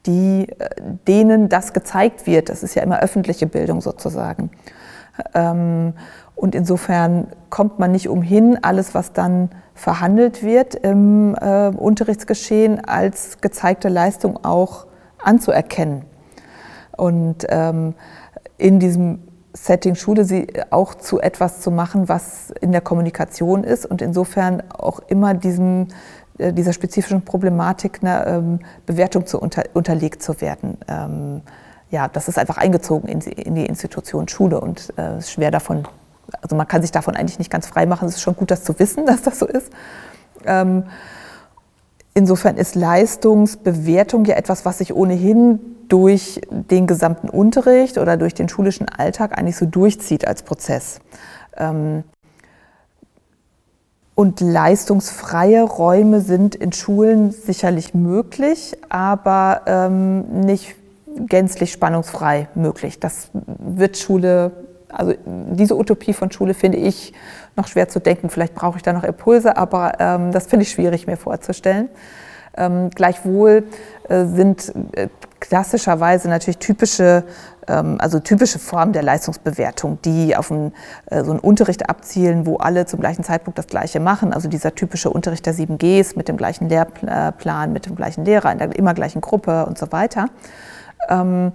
die, 0.05 0.49
äh, 0.49 0.69
denen 1.07 1.49
das 1.49 1.73
gezeigt 1.73 2.25
wird. 2.27 2.49
Das 2.49 2.63
ist 2.63 2.75
ja 2.75 2.83
immer 2.83 2.99
öffentliche 2.99 3.47
Bildung 3.47 3.81
sozusagen. 3.81 4.49
Ähm, 5.33 5.93
und 6.35 6.55
insofern 6.55 7.27
kommt 7.49 7.79
man 7.79 7.91
nicht 7.91 8.09
umhin, 8.09 8.59
alles, 8.61 8.93
was 8.93 9.13
dann 9.13 9.49
verhandelt 9.73 10.43
wird 10.43 10.75
im 10.75 11.35
äh, 11.35 11.69
Unterrichtsgeschehen, 11.69 12.83
als 12.85 13.39
gezeigte 13.41 13.89
Leistung 13.89 14.43
auch 14.43 14.87
anzuerkennen. 15.23 16.03
Und 16.97 17.45
ähm, 17.49 17.93
in 18.57 18.79
diesem 18.79 19.19
Setting 19.53 19.95
Schule 19.95 20.25
sie 20.25 20.47
auch 20.69 20.95
zu 20.95 21.21
etwas 21.21 21.61
zu 21.61 21.71
machen, 21.71 22.09
was 22.09 22.51
in 22.61 22.71
der 22.71 22.81
Kommunikation 22.81 23.63
ist 23.63 23.85
und 23.85 24.01
insofern 24.01 24.63
auch 24.69 24.99
immer 25.07 25.33
diesem, 25.33 25.87
äh, 26.37 26.51
dieser 26.51 26.73
spezifischen 26.73 27.23
Problematik 27.23 27.99
einer 28.01 28.27
ähm, 28.27 28.59
Bewertung 28.85 29.25
zu 29.25 29.39
unter, 29.39 29.63
unterlegt 29.73 30.21
zu 30.21 30.41
werden. 30.41 30.77
Ähm, 30.87 31.41
ja, 31.95 32.09
das 32.09 32.27
ist 32.27 32.37
einfach 32.37 32.57
eingezogen 32.57 33.07
in 33.07 33.21
die, 33.21 33.31
in 33.31 33.55
die 33.55 33.65
Institution 33.65 34.27
Schule 34.27 34.59
und 34.59 34.91
äh, 34.97 35.21
schwer 35.21 35.49
davon, 35.49 35.87
also 36.41 36.53
man 36.57 36.67
kann 36.67 36.81
sich 36.81 36.91
davon 36.91 37.15
eigentlich 37.15 37.39
nicht 37.39 37.49
ganz 37.49 37.67
frei 37.67 37.85
machen. 37.85 38.09
Es 38.09 38.15
ist 38.15 38.21
schon 38.21 38.35
gut, 38.35 38.51
das 38.51 38.65
zu 38.65 38.77
wissen, 38.79 39.05
dass 39.07 39.21
das 39.21 39.39
so 39.39 39.45
ist. 39.45 39.71
Ähm, 40.45 40.83
insofern 42.13 42.57
ist 42.57 42.75
Leistungsbewertung 42.75 44.25
ja 44.25 44.35
etwas, 44.35 44.65
was 44.65 44.79
sich 44.79 44.93
ohnehin 44.93 45.59
durch 45.87 46.41
den 46.49 46.85
gesamten 46.85 47.29
Unterricht 47.29 47.97
oder 47.97 48.17
durch 48.17 48.33
den 48.33 48.49
schulischen 48.49 48.89
Alltag 48.89 49.37
eigentlich 49.37 49.55
so 49.55 49.65
durchzieht 49.65 50.27
als 50.27 50.43
Prozess. 50.43 50.99
Ähm, 51.55 52.03
und 54.15 54.41
leistungsfreie 54.41 55.63
Räume 55.63 56.19
sind 56.19 56.55
in 56.55 56.73
Schulen 56.73 57.31
sicherlich 57.31 57.93
möglich, 57.93 58.77
aber 58.89 59.61
ähm, 59.65 60.41
nicht 60.41 60.75
gänzlich 61.15 61.71
spannungsfrei 61.71 62.47
möglich. 62.55 62.99
Das 62.99 63.29
wird 63.33 63.97
Schule, 63.97 64.51
also 64.89 65.13
diese 65.25 65.75
Utopie 65.75 66.13
von 66.13 66.31
Schule 66.31 66.53
finde 66.53 66.77
ich 66.77 67.13
noch 67.55 67.67
schwer 67.67 67.87
zu 67.87 67.99
denken. 67.99 68.29
Vielleicht 68.29 68.55
brauche 68.55 68.77
ich 68.77 68.83
da 68.83 68.93
noch 68.93 69.03
Impulse, 69.03 69.57
aber 69.57 69.93
ähm, 69.99 70.31
das 70.31 70.47
finde 70.47 70.63
ich 70.63 70.71
schwierig 70.71 71.07
mir 71.07 71.17
vorzustellen. 71.17 71.89
Ähm, 72.57 72.89
gleichwohl 72.89 73.63
äh, 74.07 74.25
sind 74.25 74.73
äh, 74.93 75.09
klassischerweise 75.41 76.29
natürlich 76.29 76.57
typische, 76.57 77.23
ähm, 77.67 77.97
also 77.99 78.19
typische 78.19 78.59
Formen 78.59 78.93
der 78.93 79.03
Leistungsbewertung, 79.03 79.99
die 80.03 80.35
auf 80.35 80.51
einen, 80.51 80.73
äh, 81.07 81.23
so 81.23 81.31
einen 81.31 81.39
Unterricht 81.39 81.89
abzielen, 81.89 82.45
wo 82.45 82.57
alle 82.57 82.85
zum 82.85 82.99
gleichen 82.99 83.23
Zeitpunkt 83.23 83.59
das 83.59 83.67
Gleiche 83.67 83.99
machen. 83.99 84.33
Also 84.33 84.47
dieser 84.47 84.73
typische 84.73 85.09
Unterricht 85.09 85.45
der 85.45 85.53
7Gs 85.53 86.15
mit 86.15 86.29
dem 86.29 86.37
gleichen 86.37 86.69
Lehrplan, 86.69 87.73
mit 87.73 87.85
dem 87.85 87.95
gleichen 87.95 88.25
Lehrer, 88.25 88.51
in 88.51 88.57
der 88.57 88.75
immer 88.75 88.93
gleichen 88.93 89.21
Gruppe 89.21 89.65
und 89.65 89.77
so 89.77 89.91
weiter. 89.91 90.27
Ähm, 91.09 91.51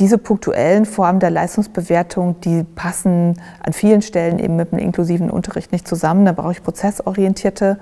diese 0.00 0.18
punktuellen 0.18 0.86
Formen 0.86 1.20
der 1.20 1.30
Leistungsbewertung, 1.30 2.40
die 2.40 2.64
passen 2.64 3.40
an 3.64 3.72
vielen 3.72 4.02
Stellen 4.02 4.40
eben 4.40 4.56
mit 4.56 4.72
einem 4.72 4.82
inklusiven 4.82 5.30
Unterricht 5.30 5.70
nicht 5.70 5.86
zusammen. 5.86 6.24
Da 6.24 6.32
brauche 6.32 6.50
ich 6.50 6.64
prozessorientierte 6.64 7.78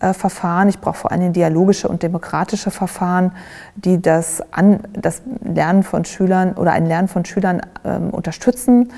äh, 0.00 0.12
Verfahren. 0.12 0.68
Ich 0.68 0.78
brauche 0.80 0.96
vor 0.96 1.12
allem 1.12 1.32
dialogische 1.32 1.88
und 1.88 2.02
demokratische 2.02 2.70
Verfahren, 2.70 3.32
die 3.76 4.02
das, 4.02 4.42
an, 4.52 4.80
das 4.92 5.22
Lernen 5.42 5.84
von 5.84 6.04
Schülern 6.04 6.52
oder 6.52 6.72
ein 6.72 6.84
Lernen 6.84 7.08
von 7.08 7.24
Schülern 7.24 7.62
ähm, 7.82 8.10
unterstützen 8.10 8.92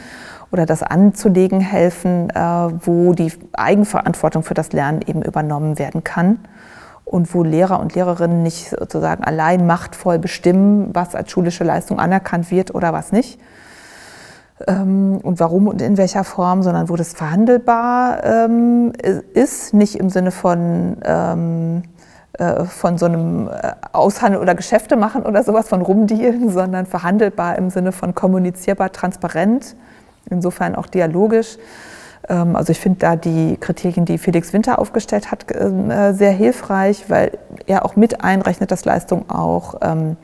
oder 0.50 0.66
das 0.66 0.82
anzulegen 0.82 1.60
helfen, 1.60 2.30
äh, 2.30 2.40
wo 2.40 3.12
die 3.12 3.32
Eigenverantwortung 3.52 4.42
für 4.42 4.54
das 4.54 4.72
Lernen 4.72 5.02
eben 5.06 5.22
übernommen 5.22 5.78
werden 5.78 6.02
kann 6.02 6.40
und 7.06 7.32
wo 7.32 7.44
Lehrer 7.44 7.78
und 7.80 7.94
Lehrerinnen 7.94 8.42
nicht 8.42 8.70
sozusagen 8.70 9.22
allein 9.22 9.64
machtvoll 9.64 10.18
bestimmen, 10.18 10.90
was 10.92 11.14
als 11.14 11.30
schulische 11.30 11.62
Leistung 11.62 12.00
anerkannt 12.00 12.50
wird 12.50 12.74
oder 12.74 12.92
was 12.92 13.12
nicht. 13.12 13.38
ähm, 14.66 15.20
und 15.22 15.38
warum 15.38 15.68
und 15.68 15.80
in 15.80 15.96
welcher 15.96 16.24
Form, 16.24 16.62
sondern 16.62 16.88
wo 16.88 16.96
das 16.96 17.12
verhandelbar 17.12 18.24
ähm, 18.24 18.92
ist, 19.34 19.72
nicht 19.72 19.94
im 19.96 20.10
Sinne 20.10 20.32
von, 20.32 20.96
ähm, 21.04 21.82
äh, 22.32 22.64
von 22.64 22.98
so 22.98 23.06
einem 23.06 23.48
äh, 23.48 23.72
Aushandeln 23.92 24.42
oder 24.42 24.56
Geschäfte 24.56 24.96
machen 24.96 25.22
oder 25.22 25.44
sowas, 25.44 25.68
von 25.68 25.82
rumdealen, 25.82 26.50
sondern 26.50 26.86
verhandelbar 26.86 27.56
im 27.56 27.70
Sinne 27.70 27.92
von 27.92 28.16
kommunizierbar, 28.16 28.90
transparent, 28.90 29.76
insofern 30.28 30.74
auch 30.74 30.88
dialogisch. 30.88 31.56
Ähm, 32.28 32.56
also 32.56 32.70
ich 32.70 32.80
finde 32.80 32.98
da 33.00 33.16
die 33.16 33.56
Kriterien, 33.58 34.04
die 34.04 34.18
Felix 34.18 34.52
Winter 34.52 34.78
aufgestellt 34.78 35.30
hat, 35.30 35.50
äh, 35.50 36.12
sehr 36.12 36.32
hilfreich, 36.32 37.04
weil 37.08 37.38
er 37.66 37.84
auch 37.84 37.96
mit 37.96 38.22
einrechnet, 38.22 38.70
dass 38.70 38.84
Leistung 38.84 39.30
auch 39.30 39.76
ähm, 39.82 40.16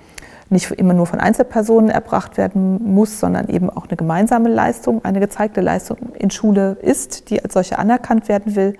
nicht 0.53 0.71
immer 0.73 0.93
nur 0.95 1.07
von 1.07 1.19
Einzelpersonen 1.19 1.89
erbracht 1.89 2.37
werden 2.37 2.93
muss, 2.95 3.19
sondern 3.19 3.49
eben 3.49 3.71
auch 3.71 3.89
eine 3.89 3.97
gemeinsame 3.97 4.51
Leistung, 4.51 5.05
eine 5.05 5.19
gezeigte 5.19 5.61
Leistung 5.61 5.99
in 6.19 6.31
Schule 6.31 6.77
ist, 6.83 7.31
die 7.31 7.43
als 7.43 7.55
solche 7.55 7.79
anerkannt 7.79 8.29
werden 8.29 8.55
will. 8.55 8.77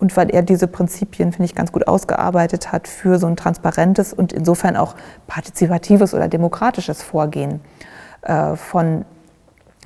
Und 0.00 0.16
weil 0.16 0.28
er 0.30 0.42
diese 0.42 0.66
Prinzipien, 0.66 1.32
finde 1.32 1.44
ich, 1.44 1.54
ganz 1.54 1.70
gut 1.70 1.86
ausgearbeitet 1.86 2.72
hat 2.72 2.88
für 2.88 3.18
so 3.18 3.28
ein 3.28 3.36
transparentes 3.36 4.12
und 4.12 4.32
insofern 4.32 4.76
auch 4.76 4.96
partizipatives 5.28 6.14
oder 6.14 6.26
demokratisches 6.26 7.00
Vorgehen 7.00 7.60
äh, 8.22 8.56
von, 8.56 9.04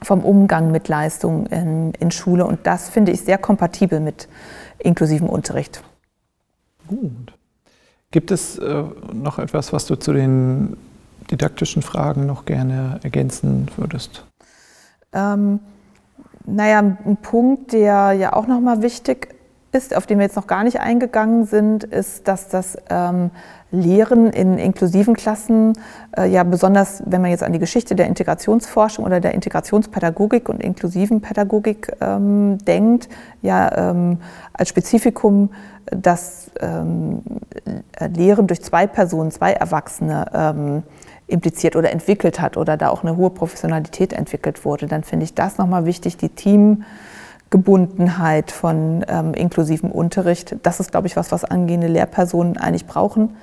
vom 0.03 0.25
Umgang 0.25 0.71
mit 0.71 0.89
Leistung 0.89 1.47
in, 1.47 1.93
in 1.95 2.11
Schule. 2.11 2.47
Und 2.47 2.67
das 2.67 2.89
finde 2.89 3.13
ich 3.13 3.23
sehr 3.23 3.39
kompatibel 3.39 4.01
mit 4.01 4.29
inklusivem 4.79 5.29
Unterricht. 5.29 5.83
Gut. 6.87 7.33
Gibt 8.11 8.31
es 8.31 8.59
äh, 8.59 8.85
noch 9.13 9.39
etwas, 9.39 9.73
was 9.73 9.87
du 9.87 9.97
zu 9.97 10.13
den 10.13 10.77
didaktischen 11.31 11.83
Fragen 11.83 12.27
noch 12.27 12.47
gerne 12.47 13.01
ergänzen 13.03 13.67
würdest? 13.77 14.25
Ähm, 15.13 15.61
naja, 16.47 16.79
ein 16.79 17.19
Punkt, 17.21 17.73
der 17.73 18.13
ja 18.13 18.33
auch 18.33 18.47
nochmal 18.47 18.81
wichtig 18.81 19.35
ist, 19.73 19.95
auf 19.95 20.07
den 20.07 20.19
wir 20.19 20.25
jetzt 20.25 20.37
noch 20.37 20.47
gar 20.47 20.65
nicht 20.65 20.81
eingegangen 20.81 21.45
sind, 21.45 21.85
ist, 21.85 22.27
dass 22.27 22.49
das 22.49 22.79
ähm, 22.89 23.31
Lehren 23.71 24.31
in 24.31 24.59
inklusiven 24.59 25.15
Klassen, 25.15 25.75
äh, 26.17 26.27
ja 26.27 26.43
besonders 26.43 27.03
wenn 27.05 27.21
man 27.21 27.31
jetzt 27.31 27.43
an 27.43 27.53
die 27.53 27.59
Geschichte 27.59 27.95
der 27.95 28.07
Integrationsforschung 28.07 29.05
oder 29.05 29.21
der 29.21 29.35
Integrationspädagogik 29.35 30.49
und 30.49 30.63
inklusiven 30.63 31.21
Pädagogik 31.21 31.93
ähm, 32.01 32.59
denkt, 32.65 33.09
ja 33.43 33.91
ähm, 33.91 34.19
als 34.55 34.71
Spezifikum 34.71 35.51
das 35.91 36.51
ähm, 36.61 37.23
Lehren 38.15 38.47
durch 38.47 38.63
zwei 38.63 38.87
Personen, 38.87 39.31
zwei 39.31 39.53
Erwachsene 39.53 40.27
ähm, 40.35 40.83
impliziert 41.27 41.77
oder 41.77 41.91
entwickelt 41.91 42.41
hat 42.41 42.57
oder 42.57 42.77
da 42.77 42.89
auch 42.89 43.03
eine 43.03 43.17
hohe 43.17 43.31
Professionalität 43.31 44.13
entwickelt 44.13 44.65
wurde, 44.65 44.87
dann 44.87 45.05
finde 45.05 45.25
ich 45.25 45.35
das 45.35 45.59
nochmal 45.59 45.85
wichtig, 45.85 46.17
die 46.17 46.31
Teamgebundenheit 47.51 48.51
von 48.51 49.05
ähm, 49.09 49.35
inklusivem 49.35 49.91
Unterricht. 49.91 50.57
Das 50.63 50.81
ist, 50.81 50.91
glaube 50.91 51.07
ich, 51.07 51.17
was, 51.17 51.33
was 51.33 51.45
angehende 51.45 51.87
Lehrpersonen 51.87 52.57
eigentlich 52.57 52.87
brauchen, 52.87 53.37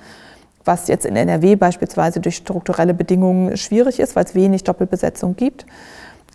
was 0.64 0.88
jetzt 0.88 1.06
in 1.06 1.16
NRW 1.16 1.56
beispielsweise 1.56 2.20
durch 2.20 2.36
strukturelle 2.36 2.94
Bedingungen 2.94 3.56
schwierig 3.56 4.00
ist, 4.00 4.16
weil 4.16 4.24
es 4.24 4.34
wenig 4.34 4.64
Doppelbesetzung 4.64 5.36
gibt. 5.36 5.66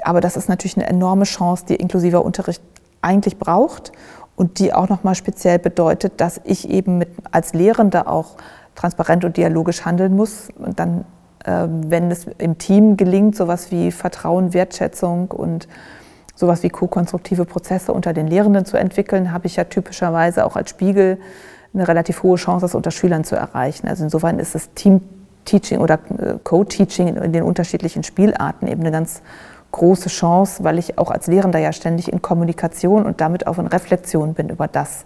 Aber 0.03 0.21
das 0.21 0.35
ist 0.35 0.49
natürlich 0.49 0.77
eine 0.77 0.87
enorme 0.87 1.25
Chance, 1.25 1.65
die 1.67 1.75
inklusiver 1.75 2.23
Unterricht 2.25 2.61
eigentlich 3.01 3.37
braucht 3.37 3.91
und 4.35 4.59
die 4.59 4.73
auch 4.73 4.89
nochmal 4.89 5.15
speziell 5.15 5.59
bedeutet, 5.59 6.13
dass 6.17 6.41
ich 6.43 6.69
eben 6.69 6.97
mit, 6.97 7.09
als 7.31 7.53
Lehrende 7.53 8.07
auch 8.07 8.37
transparent 8.75 9.25
und 9.25 9.37
dialogisch 9.37 9.85
handeln 9.85 10.15
muss 10.15 10.49
und 10.57 10.79
dann 10.79 11.05
ähm, 11.45 11.89
wenn 11.89 12.11
es 12.11 12.27
im 12.37 12.59
Team 12.59 12.97
gelingt, 12.97 13.35
sowas 13.35 13.71
wie 13.71 13.91
Vertrauen, 13.91 14.53
Wertschätzung 14.53 15.31
und 15.31 15.67
sowas 16.35 16.63
wie 16.63 16.69
ko-konstruktive 16.69 17.45
Prozesse 17.45 17.93
unter 17.93 18.13
den 18.13 18.27
Lehrenden 18.27 18.65
zu 18.65 18.77
entwickeln, 18.77 19.31
habe 19.31 19.47
ich 19.47 19.55
ja 19.55 19.63
typischerweise 19.65 20.45
auch 20.45 20.55
als 20.55 20.69
Spiegel 20.69 21.17
eine 21.73 21.87
relativ 21.87 22.23
hohe 22.23 22.37
Chance, 22.37 22.65
das 22.65 22.75
unter 22.75 22.91
Schülern 22.91 23.23
zu 23.23 23.35
erreichen. 23.35 23.87
Also 23.87 24.03
insofern 24.03 24.39
ist 24.39 24.55
das 24.55 24.73
Team-Teaching 24.73 25.79
oder 25.79 25.99
äh, 26.17 26.35
Co-Teaching 26.43 27.15
in 27.15 27.33
den 27.33 27.43
unterschiedlichen 27.43 28.03
Spielarten 28.03 28.67
eben 28.67 28.81
eine 28.81 28.91
ganz 28.91 29.21
große 29.71 30.09
Chance, 30.09 30.63
weil 30.63 30.77
ich 30.79 30.97
auch 30.97 31.11
als 31.11 31.27
Lehrender 31.27 31.59
ja 31.59 31.71
ständig 31.71 32.11
in 32.11 32.21
Kommunikation 32.21 33.05
und 33.05 33.21
damit 33.21 33.47
auch 33.47 33.57
in 33.57 33.67
Reflexion 33.67 34.33
bin 34.33 34.49
über 34.49 34.67
das, 34.67 35.05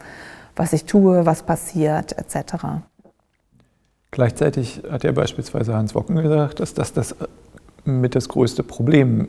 was 0.55 0.73
ich 0.73 0.85
tue, 0.85 1.25
was 1.25 1.43
passiert, 1.43 2.17
etc. 2.17 2.55
Gleichzeitig 4.09 4.81
hat 4.89 5.03
ja 5.03 5.11
beispielsweise 5.11 5.75
Hans 5.75 5.93
Wocken 5.93 6.15
gesagt, 6.15 6.59
dass 6.59 6.73
das 6.73 6.93
das 6.93 7.15
mit 7.83 8.15
das 8.15 8.29
größte 8.29 8.63
Problem 8.63 9.27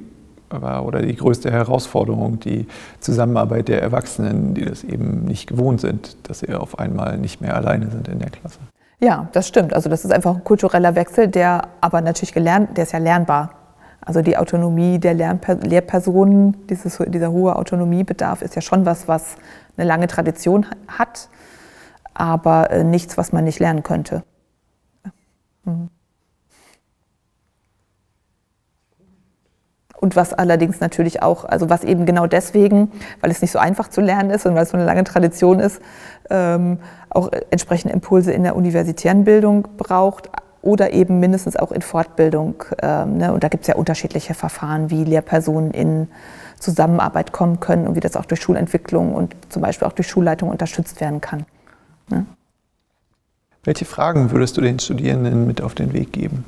war 0.50 0.84
oder 0.84 1.02
die 1.02 1.16
größte 1.16 1.50
Herausforderung, 1.50 2.40
die 2.40 2.66
Zusammenarbeit 3.00 3.68
der 3.68 3.82
Erwachsenen, 3.82 4.54
die 4.54 4.64
das 4.64 4.84
eben 4.84 5.24
nicht 5.24 5.48
gewohnt 5.48 5.80
sind, 5.80 6.16
dass 6.28 6.40
sie 6.40 6.54
auf 6.54 6.78
einmal 6.78 7.18
nicht 7.18 7.40
mehr 7.40 7.56
alleine 7.56 7.90
sind 7.90 8.08
in 8.08 8.18
der 8.18 8.30
Klasse. 8.30 8.58
Ja, 8.98 9.28
das 9.32 9.48
stimmt. 9.48 9.74
Also 9.74 9.90
das 9.90 10.04
ist 10.04 10.10
einfach 10.10 10.34
ein 10.34 10.44
kultureller 10.44 10.94
Wechsel, 10.94 11.28
der 11.28 11.68
aber 11.80 12.00
natürlich 12.00 12.32
gelernt, 12.32 12.76
der 12.76 12.84
ist 12.84 12.92
ja 12.92 12.98
lernbar. 12.98 13.50
Also 14.00 14.22
die 14.22 14.36
Autonomie 14.36 14.98
der 14.98 15.14
Lernper 15.14 15.56
Lehrpersonen, 15.56 16.66
dieses, 16.68 16.98
dieser 17.08 17.32
hohe 17.32 17.56
Autonomiebedarf 17.56 18.40
ist 18.40 18.54
ja 18.54 18.62
schon 18.62 18.86
was, 18.86 19.08
was 19.08 19.36
eine 19.76 19.86
lange 19.86 20.06
Tradition 20.06 20.64
hat, 20.86 21.28
aber 22.14 22.70
äh, 22.70 22.84
nichts, 22.84 23.18
was 23.18 23.32
man 23.32 23.44
nicht 23.44 23.58
lernen 23.58 23.82
könnte. 23.82 24.22
Mhm. 25.64 25.88
Und 30.06 30.14
was 30.14 30.32
allerdings 30.32 30.78
natürlich 30.78 31.20
auch, 31.20 31.44
also 31.44 31.68
was 31.68 31.82
eben 31.82 32.06
genau 32.06 32.28
deswegen, 32.28 32.92
weil 33.22 33.32
es 33.32 33.42
nicht 33.42 33.50
so 33.50 33.58
einfach 33.58 33.88
zu 33.88 34.00
lernen 34.00 34.30
ist 34.30 34.46
und 34.46 34.54
weil 34.54 34.62
es 34.62 34.68
so 34.68 34.76
eine 34.76 34.86
lange 34.86 35.02
Tradition 35.02 35.58
ist, 35.58 35.82
ähm, 36.30 36.78
auch 37.10 37.28
entsprechende 37.50 37.92
Impulse 37.92 38.30
in 38.30 38.44
der 38.44 38.54
universitären 38.54 39.24
Bildung 39.24 39.66
braucht 39.76 40.30
oder 40.62 40.92
eben 40.92 41.18
mindestens 41.18 41.56
auch 41.56 41.72
in 41.72 41.82
Fortbildung. 41.82 42.62
Ähm, 42.80 43.16
ne? 43.16 43.32
Und 43.32 43.42
da 43.42 43.48
gibt 43.48 43.62
es 43.62 43.66
ja 43.66 43.74
unterschiedliche 43.74 44.34
Verfahren, 44.34 44.90
wie 44.90 45.02
Lehrpersonen 45.02 45.72
in 45.72 46.06
Zusammenarbeit 46.60 47.32
kommen 47.32 47.58
können 47.58 47.88
und 47.88 47.96
wie 47.96 48.00
das 48.00 48.14
auch 48.14 48.26
durch 48.26 48.40
Schulentwicklung 48.40 49.12
und 49.12 49.34
zum 49.48 49.60
Beispiel 49.60 49.88
auch 49.88 49.92
durch 49.92 50.06
Schulleitung 50.06 50.50
unterstützt 50.50 51.00
werden 51.00 51.20
kann. 51.20 51.46
Ne? 52.10 52.26
Welche 53.64 53.86
Fragen 53.86 54.30
würdest 54.30 54.56
du 54.56 54.60
den 54.60 54.78
Studierenden 54.78 55.48
mit 55.48 55.60
auf 55.60 55.74
den 55.74 55.92
Weg 55.92 56.12
geben? 56.12 56.44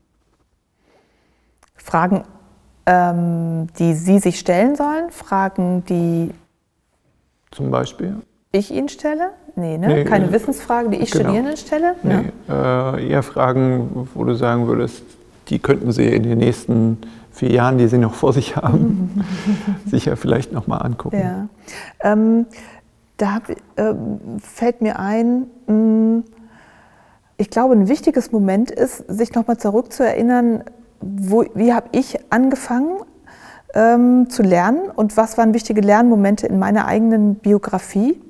Fragen, 1.75 2.23
ähm, 2.88 3.66
die 3.79 3.92
sie 3.92 4.18
sich 4.18 4.38
stellen 4.38 4.74
sollen, 4.74 5.11
Fragen, 5.11 5.85
die 5.85 6.31
zum 7.51 7.70
Beispiel 7.70 8.16
ich 8.51 8.72
ihnen 8.72 8.88
stelle? 8.88 9.33
Nee, 9.57 9.77
ne? 9.77 9.88
Nee, 9.88 10.05
keine 10.05 10.29
äh, 10.29 10.33
Wissensfragen, 10.33 10.90
die 10.90 10.98
ich 10.98 11.11
genau. 11.11 11.24
Studierenden 11.24 11.57
stelle? 11.59 11.96
Nee, 12.03 12.33
ja. 12.48 12.96
äh, 12.96 13.11
eher 13.11 13.22
Fragen, 13.22 14.09
wo 14.14 14.24
du 14.24 14.35
sagen 14.35 14.66
würdest, 14.66 15.03
die 15.48 15.59
könnten 15.59 15.92
sie 15.92 16.07
in 16.07 16.22
den 16.22 16.38
nächsten 16.38 16.96
vier 17.31 17.51
Jahren, 17.51 17.77
die 17.77 17.88
sie 17.88 17.98
noch 17.98 18.14
vor 18.14 18.33
sich 18.33 18.57
haben, 18.57 19.22
sicher 19.87 20.16
vielleicht 20.16 20.53
nochmal 20.53 20.81
angucken. 20.83 21.20
Ja. 21.20 21.48
Ähm, 22.01 22.46
da 23.18 23.42
äh, 23.77 23.94
fällt 24.40 24.81
mir 24.81 24.98
ein, 24.98 25.46
mh, 25.66 25.74
hm, 25.74 26.24
ich 27.37 27.51
glaube, 27.51 27.74
ein 27.74 27.87
wichtiges 27.87 28.33
Moment 28.33 28.70
ist, 28.70 29.05
sich 29.09 29.35
nochmal 29.35 29.59
zurückzuerinnern, 29.59 30.64
wo, 31.01 31.45
wie 31.55 31.73
habe 31.73 31.89
ich 31.93 32.19
angefangen 32.31 32.99
ähm, 33.75 34.29
zu 34.31 34.43
lernen 34.43 34.91
und 34.95 35.17
was 35.17 35.39
waren 35.39 35.55
wichtige 35.55 35.81
Lernmomente 35.81 36.47
in 36.47 36.59
meiner 36.59 36.87
eigenen 36.87 37.37
Biografie 37.37 38.21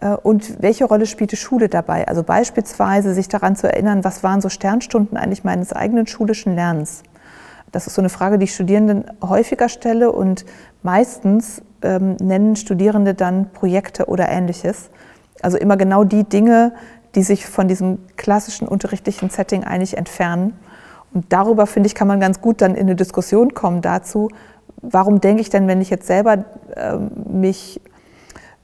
äh, 0.00 0.10
und 0.10 0.62
welche 0.62 0.84
Rolle 0.84 1.06
spielte 1.06 1.36
Schule 1.36 1.68
dabei? 1.68 2.06
Also 2.06 2.22
beispielsweise 2.22 3.14
sich 3.14 3.28
daran 3.28 3.56
zu 3.56 3.66
erinnern, 3.66 4.04
was 4.04 4.22
waren 4.22 4.40
so 4.40 4.48
Sternstunden 4.48 5.16
eigentlich 5.16 5.44
meines 5.44 5.72
eigenen 5.72 6.06
schulischen 6.06 6.54
Lernens? 6.54 7.02
Das 7.72 7.88
ist 7.88 7.94
so 7.94 8.02
eine 8.02 8.08
Frage, 8.08 8.38
die 8.38 8.44
ich 8.44 8.54
Studierenden 8.54 9.04
häufiger 9.20 9.68
stelle 9.68 10.12
und 10.12 10.44
meistens 10.84 11.60
ähm, 11.82 12.16
nennen 12.20 12.54
Studierende 12.54 13.14
dann 13.14 13.50
Projekte 13.50 14.06
oder 14.06 14.28
ähnliches. 14.28 14.90
Also 15.42 15.58
immer 15.58 15.76
genau 15.76 16.04
die 16.04 16.24
Dinge, 16.24 16.72
die 17.14 17.22
sich 17.22 17.46
von 17.46 17.68
diesem 17.68 17.98
klassischen 18.16 18.68
unterrichtlichen 18.68 19.30
Setting 19.30 19.64
eigentlich 19.64 19.96
entfernen. 19.96 20.54
Und 21.14 21.32
darüber, 21.32 21.66
finde 21.66 21.86
ich, 21.86 21.94
kann 21.94 22.08
man 22.08 22.20
ganz 22.20 22.40
gut 22.40 22.60
dann 22.60 22.74
in 22.74 22.82
eine 22.82 22.96
Diskussion 22.96 23.54
kommen 23.54 23.80
dazu, 23.80 24.28
warum 24.82 25.20
denke 25.20 25.40
ich 25.40 25.48
denn, 25.48 25.66
wenn 25.68 25.80
ich 25.80 25.88
jetzt 25.88 26.06
selber 26.06 26.44
äh, 26.76 26.96
mich 27.26 27.80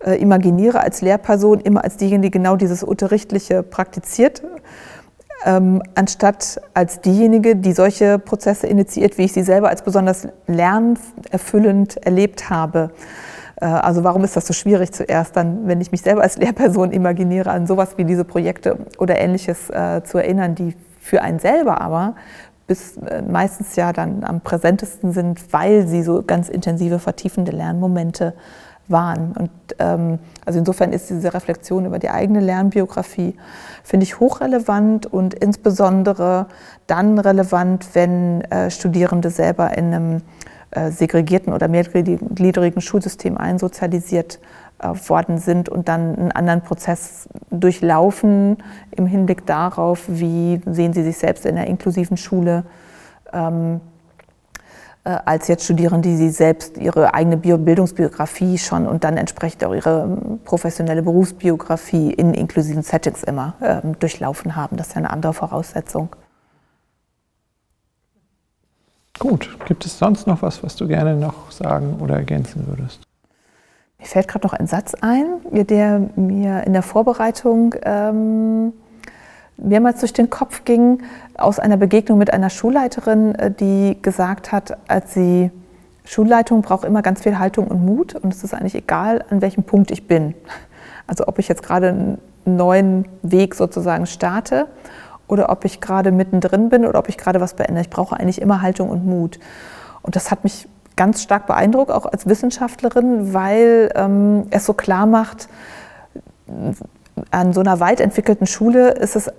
äh, 0.05 0.21
imaginiere 0.21 0.81
als 0.81 1.01
Lehrperson, 1.01 1.61
immer 1.61 1.85
als 1.85 1.97
diejenige, 1.97 2.23
die 2.23 2.31
genau 2.31 2.57
dieses 2.57 2.83
Unterrichtliche 2.83 3.63
praktiziert, 3.63 4.43
ähm, 5.47 5.83
anstatt 5.95 6.61
als 6.75 7.01
diejenige, 7.01 7.57
die 7.57 7.73
solche 7.73 8.19
Prozesse 8.19 8.67
initiiert, 8.67 9.17
wie 9.17 9.25
ich 9.25 9.33
sie 9.33 9.43
selber 9.43 9.69
als 9.71 9.83
besonders 9.83 10.29
lernerfüllend 10.47 12.05
erlebt 12.05 12.51
habe. 12.51 12.91
Äh, 13.61 13.67
also 13.67 14.05
warum 14.05 14.25
ist 14.25 14.37
das 14.37 14.47
so 14.47 14.53
schwierig 14.53 14.93
zuerst 14.93 15.37
dann, 15.37 15.67
wenn 15.67 15.81
ich 15.81 15.93
mich 15.93 16.03
selber 16.03 16.23
als 16.23 16.37
Lehrperson 16.37 16.93
imaginiere, 16.93 17.51
an 17.51 17.67
sowas 17.67 17.97
wie 17.97 18.05
diese 18.05 18.25
Projekte 18.25 18.77
oder 18.99 19.19
ähnliches 19.19 19.71
äh, 19.71 20.03
zu 20.03 20.19
erinnern, 20.19 20.55
die 20.55 20.75
für 21.11 21.23
einen 21.23 21.41
selber 21.41 21.81
aber 21.81 22.15
bis 22.69 22.97
äh, 22.99 23.21
meistens 23.21 23.75
ja 23.75 23.93
dann 23.93 24.23
am 24.23 24.43
präsentesten 24.43 25.13
sind, 25.13 25.53
weil 25.53 25.89
sie 25.89 26.05
so 26.05 26.23
ganz 26.23 26.49
intensive, 26.49 27.01
vertiefende 27.01 27.51
Lernmomente 27.51 28.33
waren. 28.87 29.33
Und 29.33 29.51
ähm, 29.81 30.21
also 30.47 30.61
insofern 30.61 30.93
ist 30.93 31.11
diese 31.11 31.35
Reflexion 31.35 31.85
über 31.85 31.99
die 31.99 32.11
eigene 32.11 32.39
Lernbiografie, 32.39 33.35
finde 33.83 34.05
ich, 34.05 34.21
hochrelevant 34.21 35.07
und 35.07 35.35
insbesondere 35.35 36.47
dann 36.87 37.19
relevant, 37.19 37.89
wenn 37.95 38.43
äh, 38.43 38.71
Studierende 38.71 39.31
selber 39.31 39.77
in 39.77 39.93
einem 39.93 40.23
äh, 40.71 40.93
segregierten 40.93 41.53
oder 41.53 41.67
mehrgliedrigen 41.67 42.81
Schulsystem 42.81 43.37
einsozialisiert 43.37 44.39
worden 44.83 45.39
sind 45.39 45.69
und 45.69 45.89
dann 45.89 46.17
einen 46.17 46.33
anderen 46.33 46.63
Prozess 46.63 47.29
durchlaufen 47.51 48.59
im 48.91 49.07
Hinblick 49.07 49.47
darauf, 49.47 50.05
wie 50.09 50.61
sehen 50.67 50.93
sie 50.93 51.03
sich 51.03 51.19
selbst 51.19 51.45
in 51.45 51.57
der 51.57 51.67
inklusiven 51.67 52.17
Schule. 52.17 52.65
Ähm, 53.33 53.81
äh, 55.03 55.19
als 55.25 55.49
jetzt 55.49 55.65
Studierende, 55.65 56.09
die 56.11 56.17
sie 56.17 56.29
selbst 56.29 56.77
ihre 56.77 57.15
eigene 57.15 57.39
Bio 57.39 57.57
Bildungsbiografie 57.57 58.59
schon 58.59 58.87
und 58.87 59.03
dann 59.03 59.17
entsprechend 59.17 59.65
auch 59.65 59.75
ihre 59.75 60.03
ähm, 60.03 60.41
professionelle 60.45 61.03
Berufsbiografie 61.03 62.13
in 62.13 62.35
inklusiven 62.35 62.83
Settings 62.83 63.23
immer 63.23 63.55
ähm, 63.63 63.99
durchlaufen 63.99 64.57
haben. 64.57 64.77
Das 64.77 64.89
ist 64.89 64.95
ja 64.95 64.99
eine 64.99 65.11
andere 65.11 65.33
Voraussetzung. 65.33 66.15
Gut, 69.19 69.59
gibt 69.67 69.87
es 69.87 69.99
sonst 69.99 70.27
noch 70.27 70.43
was, 70.43 70.63
was 70.63 70.77
du 70.77 70.87
gerne 70.87 71.17
noch 71.17 71.51
sagen 71.51 71.97
oder 72.01 72.17
ergänzen 72.17 72.67
würdest? 72.67 73.10
Mir 74.01 74.07
fällt 74.07 74.29
gerade 74.29 74.47
noch 74.47 74.55
ein 74.55 74.67
Satz 74.67 74.95
ein, 75.01 75.27
der 75.53 76.01
mir 76.17 76.65
in 76.65 76.73
der 76.73 76.83
Vorbereitung 76.83 77.75
ähm, 77.83 78.73
mehrmals 79.59 80.01
durch 80.01 80.15
den 80.15 80.31
Kopf 80.31 80.65
ging, 80.65 81.03
aus 81.35 81.59
einer 81.59 81.77
Begegnung 81.77 82.19
mit 82.19 82.33
einer 82.33 82.51
Schulleiterin, 82.51 83.35
äh, 83.35 83.51
die 83.51 83.99
gesagt 84.01 84.53
hat, 84.53 84.79
als 84.89 85.15
sie 85.15 85.51
Schulleitung 86.05 86.63
braucht 86.63 86.85
immer 86.85 87.03
ganz 87.03 87.23
viel 87.23 87.39
Haltung 87.39 87.69
und 87.69 87.85
Mut 87.85 88.15
und 88.15 88.33
es 88.33 88.43
ist 88.43 88.55
eigentlich 88.55 88.75
egal, 88.75 89.25
an 89.31 89.43
welchem 89.43 89.65
Punkt 89.65 89.91
ich 89.91 90.09
bin. 90.09 90.35
Also 91.07 91.27
ob 91.27 91.39
ich 91.39 91.49
jetzt 91.49 91.63
gerade 91.63 91.89
einen 91.89 92.19
neuen 92.45 93.07
Weg 93.23 93.55
sozusagen 93.55 94.07
starte 94.07 94.67
oder 95.29 95.51
ob 95.51 95.65
ich 95.65 95.81
gerade 95.81 96.11
mittendrin 96.11 96.71
bin 96.71 96.87
oder 96.87 96.99
ob 96.99 97.09
ich 97.09 97.19
gerade 97.19 97.41
was 97.41 97.55
beende. 97.55 97.81
Ich 97.81 97.91
brauche 97.91 98.19
eigentlich 98.19 98.41
immer 98.41 98.63
Haltung 98.63 98.89
und 98.91 99.07
Mut. 99.07 99.39
Und 100.03 100.17
das 100.17 100.31
hat 100.31 100.43
mich 100.43 100.67
ganz 101.01 101.23
stark 101.23 101.47
beeindruckt, 101.47 101.91
auch 101.91 102.05
als 102.05 102.27
Wissenschaftlerin, 102.27 103.33
weil 103.33 103.91
ähm, 103.95 104.49
es 104.51 104.67
so 104.67 104.75
klar 104.75 105.07
macht, 105.07 105.49
an 107.31 107.55
so 107.55 107.61
einer 107.61 107.81
weit 107.81 108.01
entwickelten 108.01 108.47
Schule 108.47 108.91
ist 108.91 109.17
es 109.17 109.31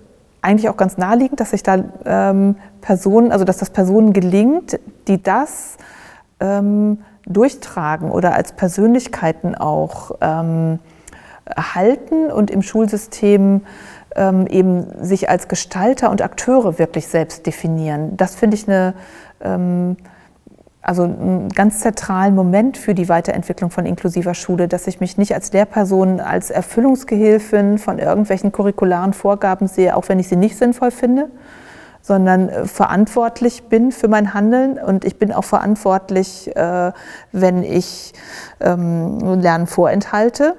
eigentlich 0.41 0.69
auch 0.69 0.77
ganz 0.77 0.97
naheliegend, 0.97 1.39
dass 1.39 1.51
sich 1.51 1.61
da 1.61 1.83
ähm, 2.03 2.55
Personen, 2.81 3.31
also 3.31 3.45
dass 3.45 3.57
das 3.57 3.69
Personen 3.69 4.11
gelingt, 4.11 4.79
die 5.07 5.21
das 5.21 5.77
ähm, 6.39 7.03
durchtragen 7.27 8.09
oder 8.09 8.33
als 8.33 8.53
Persönlichkeiten 8.53 9.53
auch 9.53 10.13
ähm, 10.19 10.79
halten 11.55 12.31
und 12.31 12.49
im 12.49 12.63
Schulsystem 12.63 13.61
ähm, 14.15 14.47
eben 14.47 15.05
sich 15.05 15.29
als 15.29 15.47
Gestalter 15.47 16.09
und 16.09 16.23
Akteure 16.23 16.79
wirklich 16.79 17.05
selbst 17.05 17.45
definieren. 17.45 18.17
Das 18.17 18.33
finde 18.33 18.55
ich 18.55 18.67
eine 18.67 18.95
ähm, 19.41 19.97
also 20.81 21.03
einen 21.03 21.49
ganz 21.49 21.79
zentralen 21.79 22.33
Moment 22.33 22.75
für 22.77 22.95
die 22.95 23.07
Weiterentwicklung 23.07 23.69
von 23.69 23.85
inklusiver 23.85 24.33
Schule, 24.33 24.67
dass 24.67 24.87
ich 24.87 24.99
mich 24.99 25.17
nicht 25.17 25.33
als 25.33 25.53
Lehrperson, 25.53 26.19
als 26.19 26.49
Erfüllungsgehilfin 26.49 27.77
von 27.77 27.99
irgendwelchen 27.99 28.51
curricularen 28.51 29.13
Vorgaben 29.13 29.67
sehe, 29.67 29.95
auch 29.95 30.09
wenn 30.09 30.19
ich 30.19 30.27
sie 30.27 30.35
nicht 30.35 30.57
sinnvoll 30.57 30.91
finde, 30.91 31.29
sondern 32.01 32.49
äh, 32.49 32.65
verantwortlich 32.65 33.63
bin 33.63 33.91
für 33.91 34.07
mein 34.07 34.33
Handeln. 34.33 34.79
Und 34.79 35.05
ich 35.05 35.19
bin 35.19 35.31
auch 35.31 35.43
verantwortlich, 35.43 36.55
äh, 36.55 36.91
wenn 37.31 37.63
ich 37.63 38.13
ähm, 38.59 39.19
Lernen 39.39 39.67
vorenthalte 39.67 40.55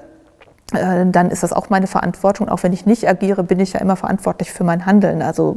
dann 0.73 1.31
ist 1.31 1.43
das 1.43 1.53
auch 1.53 1.71
meine 1.71 1.87
Verantwortung. 1.87 2.49
Auch 2.49 2.63
wenn 2.63 2.73
ich 2.73 2.87
nicht 2.87 3.09
agiere, 3.09 3.43
bin 3.43 3.61
ich 3.61 3.75
ja 3.75 3.81
immer 3.81 3.97
verantwortlich 3.97 4.53
für 4.53 4.65
mein 4.65 4.87
Handeln. 4.87 5.23
Also 5.23 5.57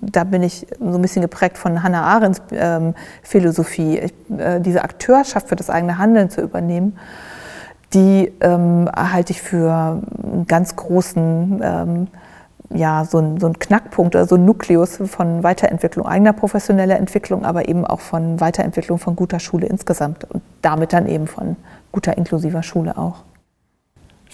da 0.00 0.24
bin 0.24 0.42
ich 0.42 0.66
so 0.78 0.96
ein 0.96 1.02
bisschen 1.02 1.22
geprägt 1.22 1.58
von 1.58 1.82
Hannah 1.82 2.02
Arendts 2.02 2.42
ähm, 2.52 2.94
Philosophie, 3.22 3.98
ich, 3.98 4.14
äh, 4.38 4.60
diese 4.60 4.84
Akteurschaft 4.84 5.48
für 5.48 5.56
das 5.56 5.70
eigene 5.70 5.98
Handeln 5.98 6.30
zu 6.30 6.42
übernehmen. 6.42 6.98
Die 7.94 8.32
ähm, 8.40 8.88
halte 8.94 9.32
ich 9.32 9.42
für 9.42 9.72
einen 9.72 10.46
ganz 10.46 10.76
großen, 10.76 11.60
ähm, 11.62 12.08
ja, 12.70 13.04
so 13.04 13.18
ein, 13.18 13.38
so 13.38 13.50
Knackpunkt 13.58 14.14
oder 14.14 14.26
so 14.26 14.36
ein 14.36 14.44
Nukleus 14.44 14.96
von 14.96 15.42
Weiterentwicklung 15.42 16.06
eigener 16.06 16.32
professioneller 16.32 16.96
Entwicklung, 16.96 17.44
aber 17.44 17.68
eben 17.68 17.86
auch 17.86 18.00
von 18.00 18.40
Weiterentwicklung 18.40 18.98
von 18.98 19.14
guter 19.14 19.40
Schule 19.40 19.66
insgesamt 19.66 20.24
und 20.30 20.42
damit 20.62 20.92
dann 20.94 21.06
eben 21.06 21.26
von 21.26 21.56
guter 21.90 22.16
inklusiver 22.16 22.62
Schule 22.62 22.96
auch. 22.96 23.24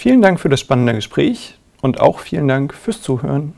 Vielen 0.00 0.22
Dank 0.22 0.38
für 0.38 0.48
das 0.48 0.60
spannende 0.60 0.94
Gespräch 0.94 1.58
und 1.82 2.00
auch 2.00 2.20
vielen 2.20 2.46
Dank 2.46 2.72
fürs 2.72 3.02
Zuhören. 3.02 3.54